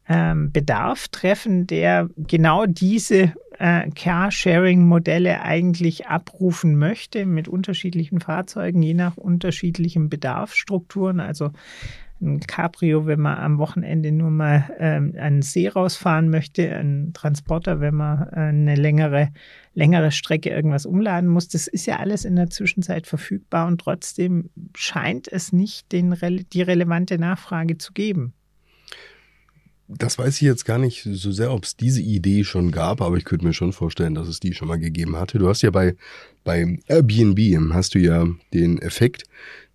[0.09, 9.17] ähm, treffen, der genau diese äh, Carsharing-Modelle eigentlich abrufen möchte mit unterschiedlichen Fahrzeugen, je nach
[9.17, 11.21] unterschiedlichen Bedarfsstrukturen.
[11.21, 11.51] Also
[12.21, 17.13] ein Cabrio, wenn man am Wochenende nur mal ähm, an den See rausfahren möchte, ein
[17.13, 19.31] Transporter, wenn man äh, eine längere,
[19.75, 21.49] längere Strecke irgendwas umladen muss.
[21.49, 26.17] Das ist ja alles in der Zwischenzeit verfügbar und trotzdem scheint es nicht den,
[26.53, 28.33] die relevante Nachfrage zu geben.
[29.91, 33.17] Das weiß ich jetzt gar nicht so sehr, ob es diese Idee schon gab, aber
[33.17, 35.39] ich könnte mir schon vorstellen, dass es die schon mal gegeben hatte.
[35.39, 35.97] Du hast ja bei,
[36.45, 39.25] bei Airbnb hast du ja den Effekt,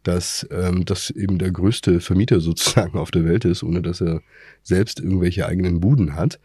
[0.03, 4.21] dass ähm, das eben der größte Vermieter sozusagen auf der Welt ist, ohne dass er
[4.61, 6.39] selbst irgendwelche eigenen Buden hat.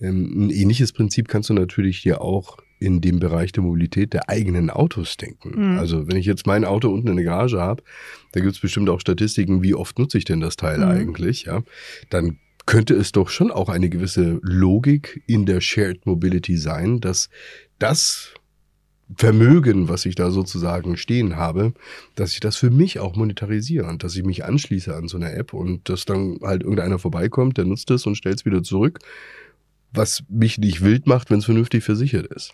[0.00, 4.28] Ähm, ein ähnliches Prinzip kannst du natürlich dir auch in dem Bereich der Mobilität der
[4.28, 5.72] eigenen Autos denken.
[5.72, 5.78] Mhm.
[5.78, 7.82] Also wenn ich jetzt mein Auto unten in der Garage habe,
[8.32, 10.84] da gibt es bestimmt auch Statistiken, wie oft nutze ich denn das Teil Mhm.
[10.84, 11.62] eigentlich, ja.
[12.10, 17.30] Dann könnte es doch schon auch eine gewisse Logik in der Shared Mobility sein, dass
[17.78, 18.34] das
[19.16, 21.72] Vermögen, was ich da sozusagen stehen habe,
[22.14, 25.32] dass ich das für mich auch monetarisiere und dass ich mich anschließe an so eine
[25.32, 28.98] App und dass dann halt irgendeiner vorbeikommt, der nutzt es und stellt es wieder zurück,
[29.92, 32.52] was mich nicht wild macht, wenn es vernünftig versichert ist.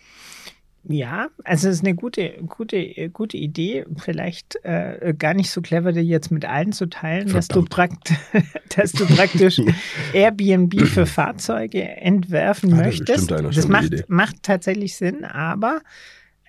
[0.87, 3.85] Ja, also es ist eine gute, gute, gute Idee.
[3.97, 8.13] Vielleicht äh, gar nicht so clever, die jetzt mit allen zu teilen, dass du, prakt
[8.75, 9.59] dass du praktisch
[10.13, 13.31] Airbnb für Fahrzeuge entwerfen ah, möchtest.
[13.31, 15.81] Das, das macht, macht tatsächlich Sinn, aber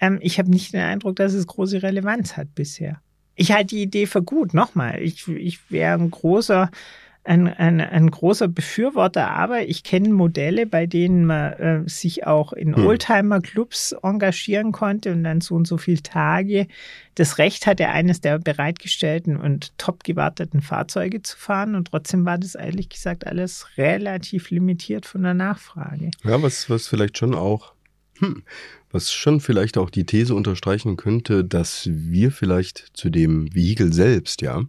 [0.01, 3.01] ähm, ich habe nicht den Eindruck, dass es große Relevanz hat bisher.
[3.35, 4.55] Ich halte die Idee für gut.
[4.55, 6.71] Nochmal, ich, ich wäre ein großer
[7.27, 12.53] ein, ein, ein großer Befürworter, aber ich kenne Modelle, bei denen man äh, sich auch
[12.53, 12.87] in hm.
[12.87, 16.69] Oldtimer-Clubs engagieren konnte und dann so und so viele Tage
[17.17, 21.75] das Recht hatte, eines der bereitgestellten und top gewarteten Fahrzeuge zu fahren.
[21.75, 26.11] Und trotzdem war das ehrlich gesagt alles relativ limitiert von der Nachfrage.
[26.25, 27.73] Ja, was, was vielleicht schon auch,
[28.19, 28.43] hm,
[28.91, 34.43] was schon vielleicht auch die These unterstreichen könnte, dass wir vielleicht zu dem Vehikel selbst,
[34.43, 34.63] ja,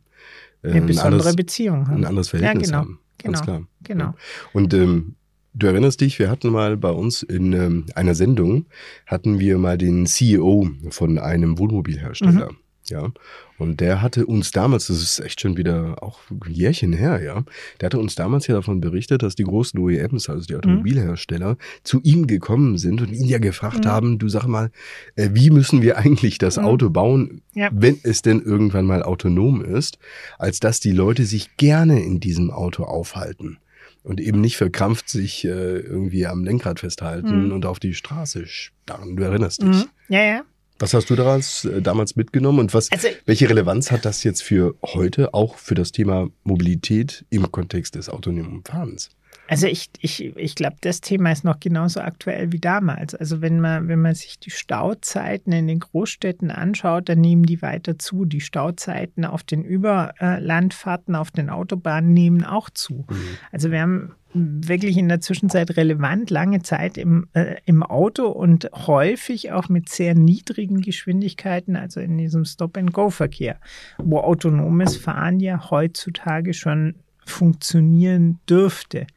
[0.64, 1.98] eine besondere anderes, Beziehung haben.
[1.98, 3.00] Ein anderes Verhältnis ja, genau, haben.
[3.20, 3.68] Ganz genau, klar.
[3.84, 4.16] Genau.
[4.54, 5.16] Und ähm,
[5.54, 8.66] du erinnerst dich, wir hatten mal bei uns in ähm, einer Sendung,
[9.06, 12.52] hatten wir mal den CEO von einem Wohnmobilhersteller.
[12.52, 12.58] Mhm.
[12.90, 13.12] Ja,
[13.58, 17.44] und der hatte uns damals, das ist echt schon wieder auch ein Jährchen her, ja,
[17.82, 20.60] der hatte uns damals ja davon berichtet, dass die großen OEMs, also die mhm.
[20.60, 21.58] Automobilhersteller, mhm.
[21.84, 23.90] zu ihm gekommen sind und ihn ja gefragt mhm.
[23.90, 24.72] haben, du sag mal,
[25.16, 26.66] äh, wie müssen wir eigentlich das mhm.
[26.66, 27.70] Auto bauen, ja.
[27.74, 29.98] wenn es denn irgendwann mal autonom ist,
[30.38, 33.58] als dass die Leute sich gerne in diesem Auto aufhalten
[34.04, 37.52] und eben nicht verkrampft sich äh, irgendwie am Lenkrad festhalten mhm.
[37.52, 39.18] und auf die Straße starren.
[39.18, 39.86] Du erinnerst dich.
[40.08, 40.44] Ja, ja.
[40.80, 44.44] Was hast du daraus äh, damals mitgenommen und was, also, welche Relevanz hat das jetzt
[44.44, 49.10] für heute, auch für das Thema Mobilität im Kontext des autonomen Fahrens?
[49.48, 53.16] Also ich, ich, ich glaube, das Thema ist noch genauso aktuell wie damals.
[53.16, 57.62] Also wenn man, wenn man sich die Stauzeiten in den Großstädten anschaut, dann nehmen die
[57.62, 58.26] weiter zu.
[58.26, 63.06] Die Stauzeiten auf den Überlandfahrten, auf den Autobahnen nehmen auch zu.
[63.10, 63.38] Mhm.
[63.52, 68.70] Also wir haben wirklich in der Zwischenzeit relevant lange Zeit im, äh, im Auto und
[68.74, 73.58] häufig auch mit sehr niedrigen Geschwindigkeiten, also in diesem Stop-and-Go-Verkehr,
[73.98, 79.08] wo autonomes Fahren ja heutzutage schon funktionieren dürfte,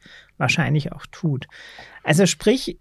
[0.41, 1.47] wahrscheinlich auch tut.
[2.03, 2.77] Also sprich,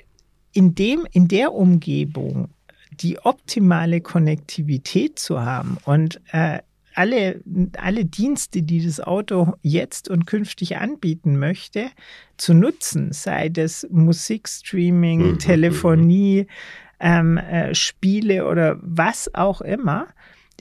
[0.52, 2.48] in, dem, in der Umgebung
[2.90, 6.58] die optimale Konnektivität zu haben und äh,
[6.94, 7.40] alle,
[7.78, 11.90] alle Dienste, die das Auto jetzt und künftig anbieten möchte,
[12.36, 15.38] zu nutzen, sei das Musikstreaming, mhm.
[15.38, 16.46] Telefonie,
[16.98, 20.08] ähm, äh, Spiele oder was auch immer,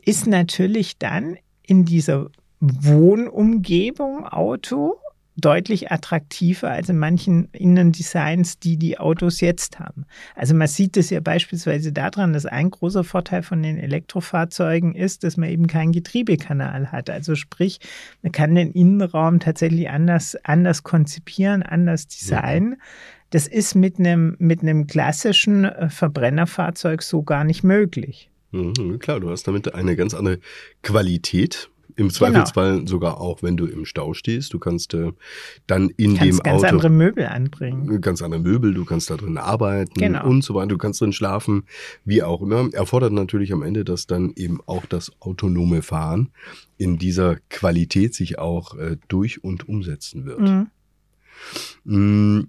[0.06, 5.00] ist natürlich dann in dieser Wohnumgebung Auto
[5.41, 10.06] deutlich attraktiver als in manchen Innendesigns, die die Autos jetzt haben.
[10.36, 15.23] Also man sieht es ja beispielsweise daran, dass ein großer Vorteil von den Elektrofahrzeugen ist,
[15.23, 17.10] dass man eben keinen Getriebekanal hat.
[17.10, 17.80] Also sprich,
[18.21, 22.82] man kann den Innenraum tatsächlich anders, anders konzipieren, anders designen.
[23.30, 28.30] Das ist mit einem, mit einem klassischen äh, Verbrennerfahrzeug so gar nicht möglich.
[28.52, 30.39] Mhm, klar, du hast damit eine ganz andere
[30.82, 32.10] Qualität im genau.
[32.10, 32.88] Zweifelsfall genau.
[32.88, 34.54] sogar auch, wenn du im Stau stehst.
[34.54, 35.12] Du kannst äh,
[35.67, 38.02] dann in kannst dem ganz Auto andere Möbel anbringen.
[38.02, 40.25] Ganz andere Möbel, du kannst da drin arbeiten genau.
[40.25, 40.67] und so weiter.
[40.67, 41.63] Du kannst drin schlafen,
[42.06, 42.69] wie auch immer.
[42.73, 46.30] Erfordert natürlich am Ende, dass dann eben auch das autonome Fahren
[46.78, 50.39] in dieser Qualität sich auch äh, durch und umsetzen wird.
[50.39, 50.67] Mhm.
[51.84, 52.47] Mm,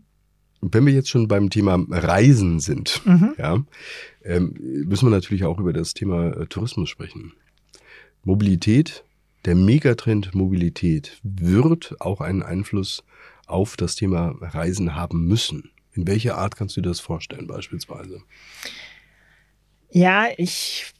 [0.62, 3.35] wenn wir jetzt schon beim Thema Reisen sind, mhm.
[3.38, 3.64] ja,
[4.22, 4.55] ähm,
[4.87, 7.33] müssen wir natürlich auch über das Thema äh, Tourismus sprechen.
[8.22, 9.05] Mobilität
[9.44, 13.05] der Megatrend Mobilität wird auch einen Einfluss
[13.46, 15.70] auf das Thema Reisen haben müssen.
[15.92, 18.22] In welcher Art kannst du dir das vorstellen beispielsweise?
[19.90, 20.92] Ja, ich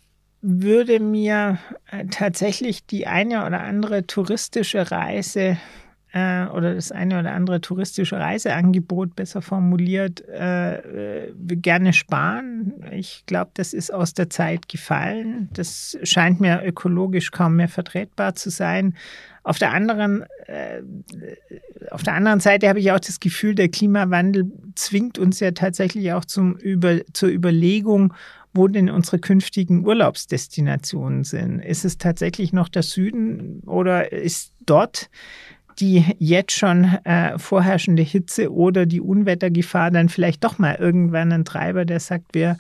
[0.43, 1.59] würde mir
[1.91, 5.59] äh, tatsächlich die eine oder andere touristische Reise
[6.13, 12.85] äh, oder das eine oder andere touristische Reiseangebot besser formuliert, äh, äh, gerne sparen.
[12.91, 15.49] Ich glaube, das ist aus der Zeit gefallen.
[15.53, 18.95] Das scheint mir ökologisch kaum mehr vertretbar zu sein.
[19.43, 20.83] Auf der anderen, äh,
[21.91, 26.13] auf der anderen Seite habe ich auch das Gefühl, der Klimawandel zwingt uns ja tatsächlich
[26.13, 28.13] auch zum Über, zur Überlegung,
[28.53, 31.61] wo denn unsere künftigen Urlaubsdestinationen sind.
[31.61, 35.09] Ist es tatsächlich noch der Süden oder ist dort
[35.81, 41.45] die jetzt schon äh, vorherrschende Hitze oder die Unwettergefahr dann vielleicht doch mal irgendwann ein
[41.45, 42.59] Treiber, der sagt, wir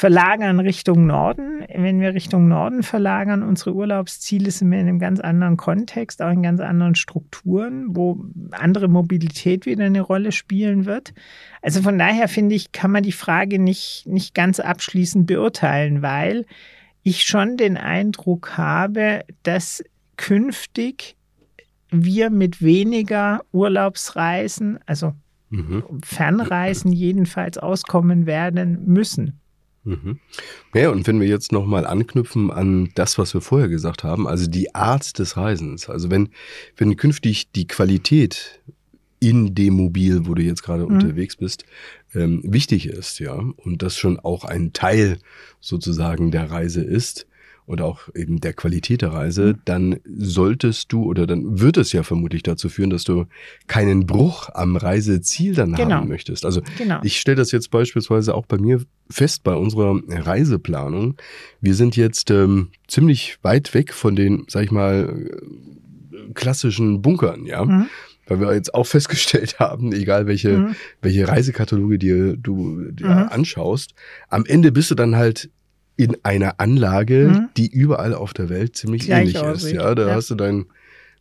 [0.00, 1.62] verlagern Richtung Norden.
[1.68, 6.30] Wenn wir Richtung Norden verlagern, unsere Urlaubsziele sind wir in einem ganz anderen Kontext, auch
[6.30, 11.12] in ganz anderen Strukturen, wo andere Mobilität wieder eine Rolle spielen wird.
[11.60, 16.46] Also von daher finde ich, kann man die Frage nicht, nicht ganz abschließend beurteilen, weil
[17.02, 19.84] ich schon den Eindruck habe, dass
[20.16, 21.16] künftig
[21.90, 25.14] wir mit weniger Urlaubsreisen, also
[25.50, 25.82] mhm.
[26.04, 29.40] Fernreisen jedenfalls auskommen werden müssen.
[29.84, 30.18] Mhm.
[30.74, 34.48] Ja, und wenn wir jetzt nochmal anknüpfen an das, was wir vorher gesagt haben, also
[34.48, 36.28] die Art des Reisens, also wenn,
[36.76, 38.60] wenn künftig die Qualität
[39.20, 40.94] in dem Mobil, wo du jetzt gerade mhm.
[40.94, 41.64] unterwegs bist,
[42.14, 45.18] ähm, wichtig ist, ja, und das schon auch ein Teil
[45.60, 47.26] sozusagen der Reise ist,
[47.70, 49.60] oder auch eben der Qualität der Reise, mhm.
[49.64, 53.26] dann solltest du oder dann wird es ja vermutlich dazu führen, dass du
[53.68, 55.96] keinen Bruch am Reiseziel dann genau.
[55.96, 56.44] haben möchtest.
[56.44, 57.00] Also genau.
[57.04, 61.16] ich stelle das jetzt beispielsweise auch bei mir fest bei unserer Reiseplanung.
[61.60, 65.30] Wir sind jetzt ähm, ziemlich weit weg von den, sag ich mal,
[66.34, 67.64] klassischen Bunkern, ja.
[67.64, 67.86] Mhm
[68.26, 70.76] weil wir jetzt auch festgestellt haben, egal welche, mhm.
[71.02, 73.28] welche Reisekataloge dir du dir mhm.
[73.28, 73.94] anschaust,
[74.28, 75.50] am Ende bist du dann halt
[76.02, 77.48] in einer Anlage, mhm.
[77.56, 79.72] die überall auf der Welt ziemlich Gleich ähnlich aussieht.
[79.72, 79.76] ist.
[79.76, 80.14] Ja, da ja.
[80.14, 80.66] hast du dein,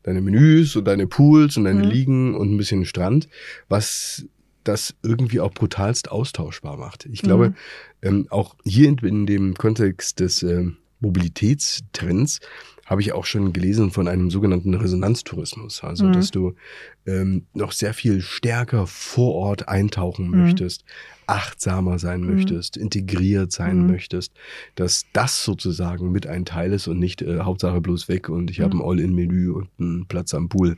[0.03, 1.89] deine Menüs und deine Pools und deine mhm.
[1.89, 3.27] Liegen und ein bisschen Strand,
[3.67, 4.25] was
[4.63, 7.07] das irgendwie auch brutalst austauschbar macht.
[7.11, 7.55] Ich glaube, mhm.
[8.01, 10.65] ähm, auch hier in, in, dem Kontext des äh,
[10.99, 12.39] Mobilitätstrends
[12.85, 15.83] habe ich auch schon gelesen von einem sogenannten Resonanztourismus.
[15.83, 16.13] Also, mhm.
[16.13, 16.55] dass du
[17.05, 20.43] ähm, noch sehr viel stärker vor Ort eintauchen mhm.
[20.43, 20.83] möchtest,
[21.29, 22.35] achtsamer sein mhm.
[22.35, 23.87] möchtest, integriert sein mhm.
[23.87, 24.33] möchtest,
[24.75, 28.61] dass das sozusagen mit ein Teil ist und nicht äh, Hauptsache bloß weg und ich
[28.61, 28.81] habe mhm.
[28.81, 30.75] ein All-in-Menü und einen Platz am Pool.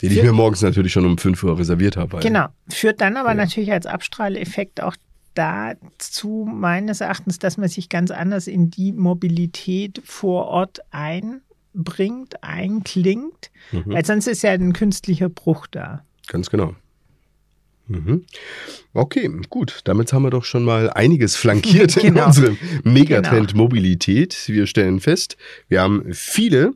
[0.00, 2.20] Den ich mir morgens natürlich schon um 5 Uhr reserviert habe.
[2.20, 2.46] Genau.
[2.70, 3.34] Führt dann aber ja.
[3.34, 4.96] natürlich als Abstrahleffekt auch
[5.34, 13.50] dazu meines Erachtens, dass man sich ganz anders in die Mobilität vor Ort einbringt, einklingt,
[13.72, 13.84] mhm.
[13.86, 16.02] weil sonst ist ja ein künstlicher Bruch da.
[16.28, 16.74] Ganz genau.
[17.90, 18.24] Mhm.
[18.94, 19.80] Okay, gut.
[19.84, 22.20] Damit haben wir doch schon mal einiges flankiert genau.
[22.20, 23.64] in unserem Megatrend genau.
[23.64, 24.44] Mobilität.
[24.46, 25.36] Wir stellen fest,
[25.68, 26.74] wir haben viele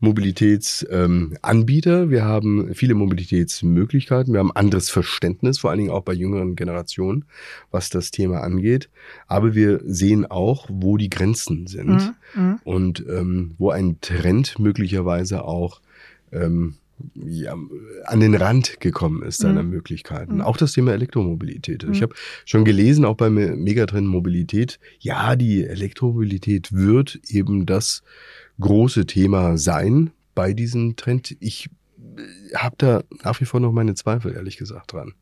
[0.00, 6.12] Mobilitätsanbieter, ähm, wir haben viele Mobilitätsmöglichkeiten, wir haben anderes Verständnis, vor allen Dingen auch bei
[6.12, 7.24] jüngeren Generationen,
[7.70, 8.90] was das Thema angeht.
[9.26, 12.42] Aber wir sehen auch, wo die Grenzen sind mhm.
[12.42, 12.60] mhm.
[12.64, 15.80] und ähm, wo ein Trend möglicherweise auch
[16.32, 16.74] ähm,
[17.14, 17.54] ja,
[18.04, 19.70] an den Rand gekommen ist seiner mhm.
[19.70, 20.36] Möglichkeiten.
[20.36, 20.40] Mhm.
[20.40, 21.84] Auch das Thema Elektromobilität.
[21.84, 21.92] Mhm.
[21.92, 28.02] Ich habe schon gelesen, auch beim Megatrend Mobilität, ja, die Elektromobilität wird eben das
[28.60, 31.36] große Thema sein bei diesem Trend.
[31.40, 35.14] Ich äh, habe da nach wie vor noch meine Zweifel, ehrlich gesagt, dran.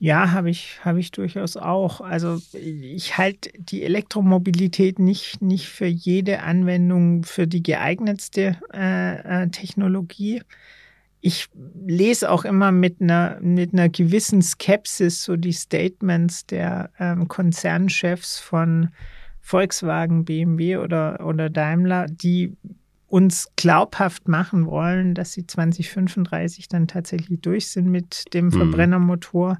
[0.00, 2.00] Ja, habe ich, habe ich durchaus auch.
[2.00, 9.48] Also ich halte die Elektromobilität nicht, nicht für jede Anwendung für die geeignetste äh, äh,
[9.48, 10.42] Technologie.
[11.20, 11.48] Ich
[11.84, 18.38] lese auch immer mit einer, mit einer gewissen Skepsis so die Statements der ähm, Konzernchefs
[18.38, 18.90] von
[19.40, 22.56] Volkswagen, BMW oder, oder Daimler, die
[23.08, 28.52] uns glaubhaft machen wollen, dass sie 2035 dann tatsächlich durch sind mit dem mhm.
[28.52, 29.58] Verbrennermotor.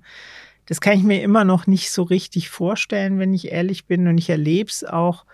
[0.66, 4.06] Das kann ich mir immer noch nicht so richtig vorstellen, wenn ich ehrlich bin.
[4.06, 5.24] Und ich erlebe es auch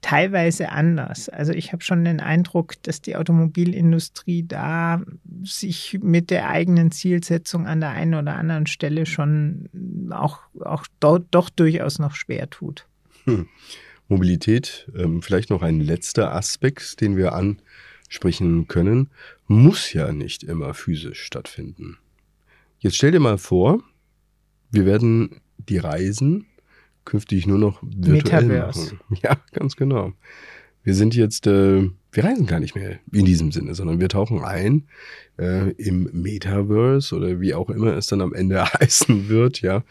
[0.00, 1.28] teilweise anders.
[1.28, 5.02] Also ich habe schon den Eindruck, dass die Automobilindustrie da
[5.42, 9.68] sich mit der eigenen Zielsetzung an der einen oder anderen Stelle schon
[10.10, 12.86] auch, auch do, doch durchaus noch schwer tut.
[13.24, 13.48] Hm.
[14.08, 19.10] Mobilität, ähm, vielleicht noch ein letzter Aspekt, den wir ansprechen können,
[19.46, 21.98] muss ja nicht immer physisch stattfinden.
[22.78, 23.82] Jetzt stell dir mal vor,
[24.70, 26.46] wir werden die Reisen
[27.04, 28.94] künftig nur noch virtuell Metaverse.
[28.94, 29.00] machen.
[29.22, 30.12] Ja, ganz genau.
[30.82, 34.44] Wir sind jetzt, äh, wir reisen gar nicht mehr in diesem Sinne, sondern wir tauchen
[34.44, 34.86] ein
[35.38, 39.82] äh, im Metaverse oder wie auch immer es dann am Ende heißen wird, ja.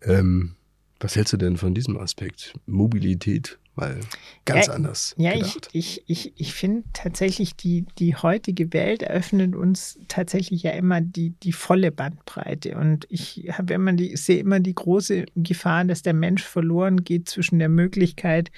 [0.00, 0.54] Ähm,
[1.02, 2.54] was hältst du denn von diesem Aspekt?
[2.66, 3.98] Mobilität mal
[4.44, 5.14] ganz ja, anders.
[5.16, 5.70] Ja, gedacht.
[5.72, 11.00] ich, ich, ich, ich finde tatsächlich, die, die heutige Welt eröffnet uns tatsächlich ja immer
[11.00, 12.76] die, die volle Bandbreite.
[12.76, 17.28] Und ich habe immer die, sehe immer die große Gefahr, dass der Mensch verloren geht
[17.28, 18.50] zwischen der Möglichkeit,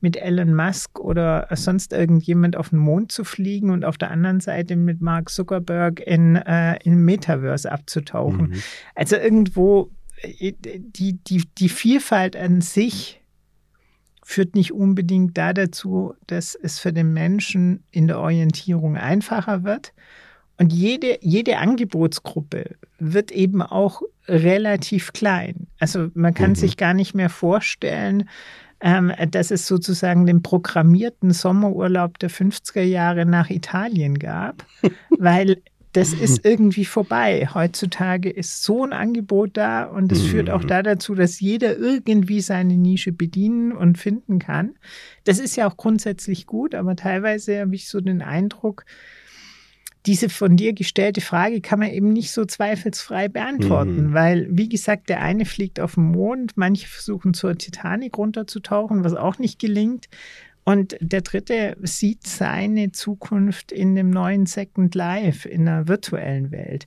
[0.00, 4.40] mit Elon Musk oder sonst irgendjemand auf den Mond zu fliegen und auf der anderen
[4.40, 8.50] Seite mit Mark Zuckerberg in, äh, in Metaverse abzutauchen.
[8.50, 8.62] Mhm.
[8.94, 9.90] Also irgendwo
[10.24, 13.20] die, die, die Vielfalt an sich
[14.24, 19.92] führt nicht unbedingt da dazu, dass es für den Menschen in der Orientierung einfacher wird.
[20.56, 25.66] Und jede, jede Angebotsgruppe wird eben auch relativ klein.
[25.78, 26.54] Also man kann Mhm.
[26.56, 28.28] sich gar nicht mehr vorstellen,
[28.82, 34.64] ähm, dass es sozusagen den programmierten Sommerurlaub der 50er Jahre nach Italien gab,
[35.18, 35.62] weil
[35.92, 37.48] das ist irgendwie vorbei.
[37.52, 42.40] Heutzutage ist so ein Angebot da und es führt auch da dazu, dass jeder irgendwie
[42.40, 44.74] seine Nische bedienen und finden kann.
[45.24, 48.84] Das ist ja auch grundsätzlich gut, aber teilweise habe ich so den Eindruck,
[50.06, 54.14] diese von dir gestellte Frage kann man eben nicht so zweifelsfrei beantworten, Mhm.
[54.14, 59.12] weil, wie gesagt, der eine fliegt auf den Mond, manche versuchen zur Titanic runterzutauchen, was
[59.14, 60.08] auch nicht gelingt.
[60.64, 66.86] Und der dritte sieht seine Zukunft in dem neuen Second Life, in einer virtuellen Welt.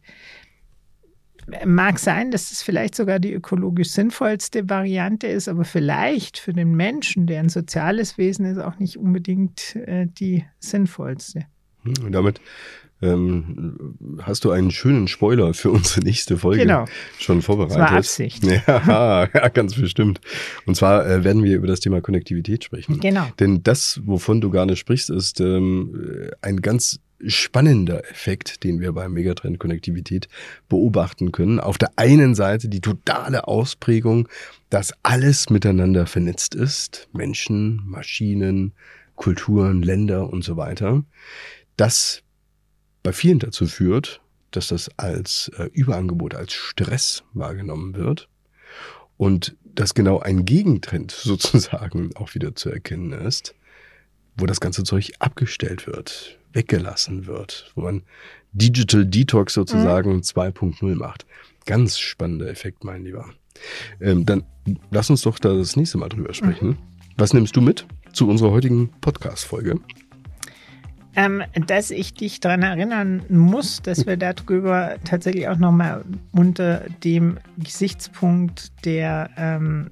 [1.66, 6.74] Mag sein, dass es vielleicht sogar die ökologisch sinnvollste Variante ist, aber vielleicht für den
[6.76, 11.46] Menschen, der ein soziales Wesen ist, auch nicht unbedingt äh, die sinnvollste.
[11.84, 12.40] Hm, Und damit
[13.04, 16.86] ähm, hast du einen schönen Spoiler für unsere nächste Folge Genau.
[17.20, 17.80] schon vorbereitet.
[17.80, 18.44] Das war Absicht.
[18.68, 20.22] Ja, ja ganz bestimmt.
[20.66, 23.00] Und zwar äh, werden wir über das Thema Konnektivität sprechen.
[23.00, 23.28] Genau.
[23.40, 29.14] Denn das, wovon du gerade sprichst, ist ähm, ein ganz spannender Effekt, den wir beim
[29.14, 30.28] Megatrend Konnektivität
[30.70, 31.60] beobachten können.
[31.60, 34.28] Auf der einen Seite die totale Ausprägung,
[34.70, 37.08] dass alles miteinander vernetzt ist.
[37.14, 38.74] Menschen, Maschinen,
[39.16, 41.04] Kulturen, Länder und so weiter.
[41.78, 42.23] Das
[43.04, 48.30] bei vielen dazu führt, dass das als äh, Überangebot, als Stress wahrgenommen wird.
[49.18, 53.56] Und dass genau ein Gegentrend sozusagen auch wieder zu erkennen ist,
[54.38, 58.04] wo das ganze Zeug abgestellt wird, weggelassen wird, wo man
[58.54, 61.26] Digital Detox sozusagen 2.0 macht.
[61.66, 63.30] Ganz spannender Effekt, mein Lieber.
[64.00, 64.44] Ähm, dann
[64.92, 66.78] lass uns doch da das nächste Mal drüber sprechen.
[67.18, 69.80] Was nimmst du mit zu unserer heutigen Podcast-Folge?
[71.16, 77.38] Ähm, dass ich dich daran erinnern muss, dass wir darüber tatsächlich auch nochmal unter dem
[77.58, 79.90] Gesichtspunkt der ähm,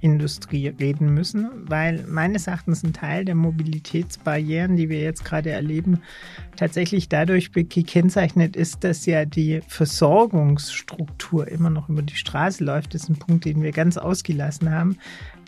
[0.00, 6.00] Güterindustrie reden müssen, weil meines Erachtens ein Teil der Mobilitätsbarrieren, die wir jetzt gerade erleben,
[6.56, 12.94] tatsächlich dadurch gekennzeichnet ist, dass ja die Versorgungsstruktur immer noch über die Straße läuft.
[12.94, 14.96] Das ist ein Punkt, den wir ganz ausgelassen haben,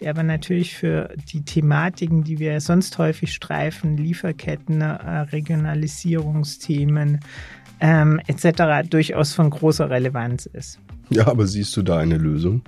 [0.00, 7.20] der aber natürlich für die Thematiken, die wir sonst häufig streifen, Lieferketten, äh, Regionalisierungsthemen
[7.80, 10.78] ähm, etc., durchaus von großer Relevanz ist.
[11.11, 12.62] Ja, aber siehst du da eine Lösung?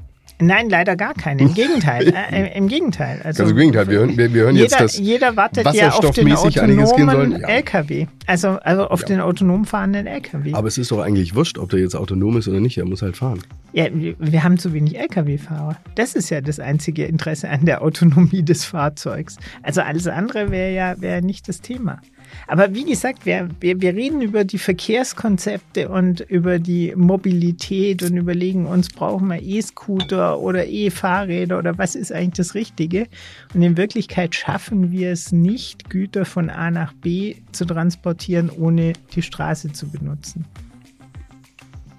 [0.47, 1.43] Nein, leider gar keine.
[1.43, 2.13] Im Gegenteil.
[2.35, 3.21] Äh, Im Gegenteil.
[3.23, 4.99] Also, Also im Gegenteil, wir hören, wir, wir hören jeder, jetzt das.
[4.99, 7.41] jeder wartet ja auf den autonomen.
[7.41, 7.49] Ja.
[7.49, 8.07] LKW.
[8.27, 9.07] Also, also auf Ja.
[9.07, 10.55] den autonom fahrenden LKW.
[10.55, 12.79] Aber es ist doch eigentlich wurscht, ob der jetzt autonom ist oder nicht.
[12.79, 13.41] Er muss halt fahren.
[13.73, 15.77] Ja, wir, haben zu wenig Lkw-Fahrer.
[15.97, 19.37] Das ist ja das einzige Interesse an der Autonomie des Fahrzeugs.
[19.63, 22.01] Also alles andere wäre ja wäre nicht das Thema.
[22.47, 28.17] Aber wie gesagt, wir, wir, wir reden über die Verkehrskonzepte und über die Mobilität und
[28.17, 33.07] überlegen uns, brauchen wir E-Scooter oder E-Fahrräder oder was ist eigentlich das Richtige?
[33.55, 38.93] Und in Wirklichkeit schaffen wir es nicht, Güter von A nach B zu transportieren, ohne
[39.15, 40.45] die Straße zu benutzen.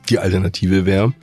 [0.09, 1.13] Die Alternative wäre,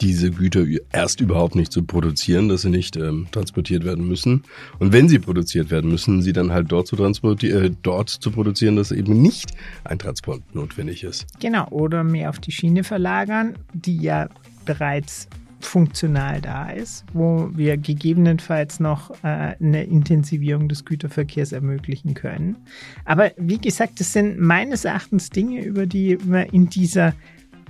[0.00, 4.44] diese Güter erst überhaupt nicht zu produzieren, dass sie nicht ähm, transportiert werden müssen.
[4.78, 8.30] Und wenn sie produziert werden müssen, sie dann halt dort zu, transportieren, äh, dort zu
[8.30, 9.52] produzieren, dass eben nicht
[9.84, 11.26] ein Transport notwendig ist.
[11.40, 14.28] Genau, oder mehr auf die Schiene verlagern, die ja
[14.64, 15.28] bereits
[15.60, 22.56] funktional da ist, wo wir gegebenenfalls noch äh, eine Intensivierung des Güterverkehrs ermöglichen können.
[23.04, 27.14] Aber wie gesagt, das sind meines Erachtens Dinge, über die man in dieser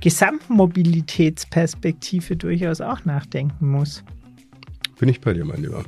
[0.01, 4.03] Gesamtmobilitätsperspektive durchaus auch nachdenken muss.
[4.99, 5.85] Bin ich bei dir, mein Lieber.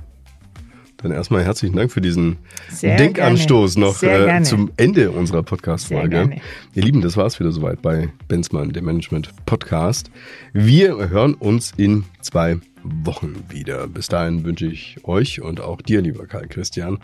[1.02, 2.36] Dann erstmal herzlichen Dank für diesen
[2.68, 3.86] Sehr Denkanstoß gerne.
[3.86, 6.10] noch äh, zum Ende unserer Podcast-Folge.
[6.10, 6.40] gerne.
[6.74, 10.10] Ihr Lieben, das war's wieder soweit bei Benzmann, dem Management-Podcast.
[10.52, 13.86] Wir hören uns in zwei Wochen wieder.
[13.86, 16.98] Bis dahin wünsche ich euch und auch dir, lieber Karl Christian,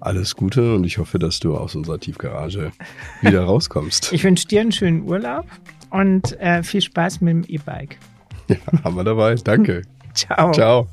[0.00, 2.72] alles Gute und ich hoffe, dass du aus unserer Tiefgarage
[3.22, 4.12] wieder rauskommst.
[4.12, 5.46] Ich wünsche dir einen schönen Urlaub
[5.96, 7.98] und äh, viel Spaß mit dem E-Bike.
[8.48, 9.34] ja, haben wir dabei.
[9.36, 9.82] Danke.
[10.14, 10.52] Ciao.
[10.52, 10.88] Ciao.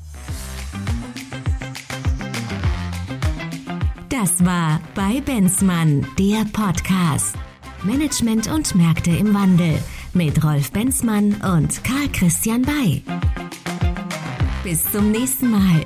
[4.08, 7.36] Das war bei Benzmann, der Podcast.
[7.82, 9.78] Management und Märkte im Wandel
[10.14, 13.02] mit Rolf Benzmann und Karl Christian Bay.
[14.62, 15.84] Bis zum nächsten Mal.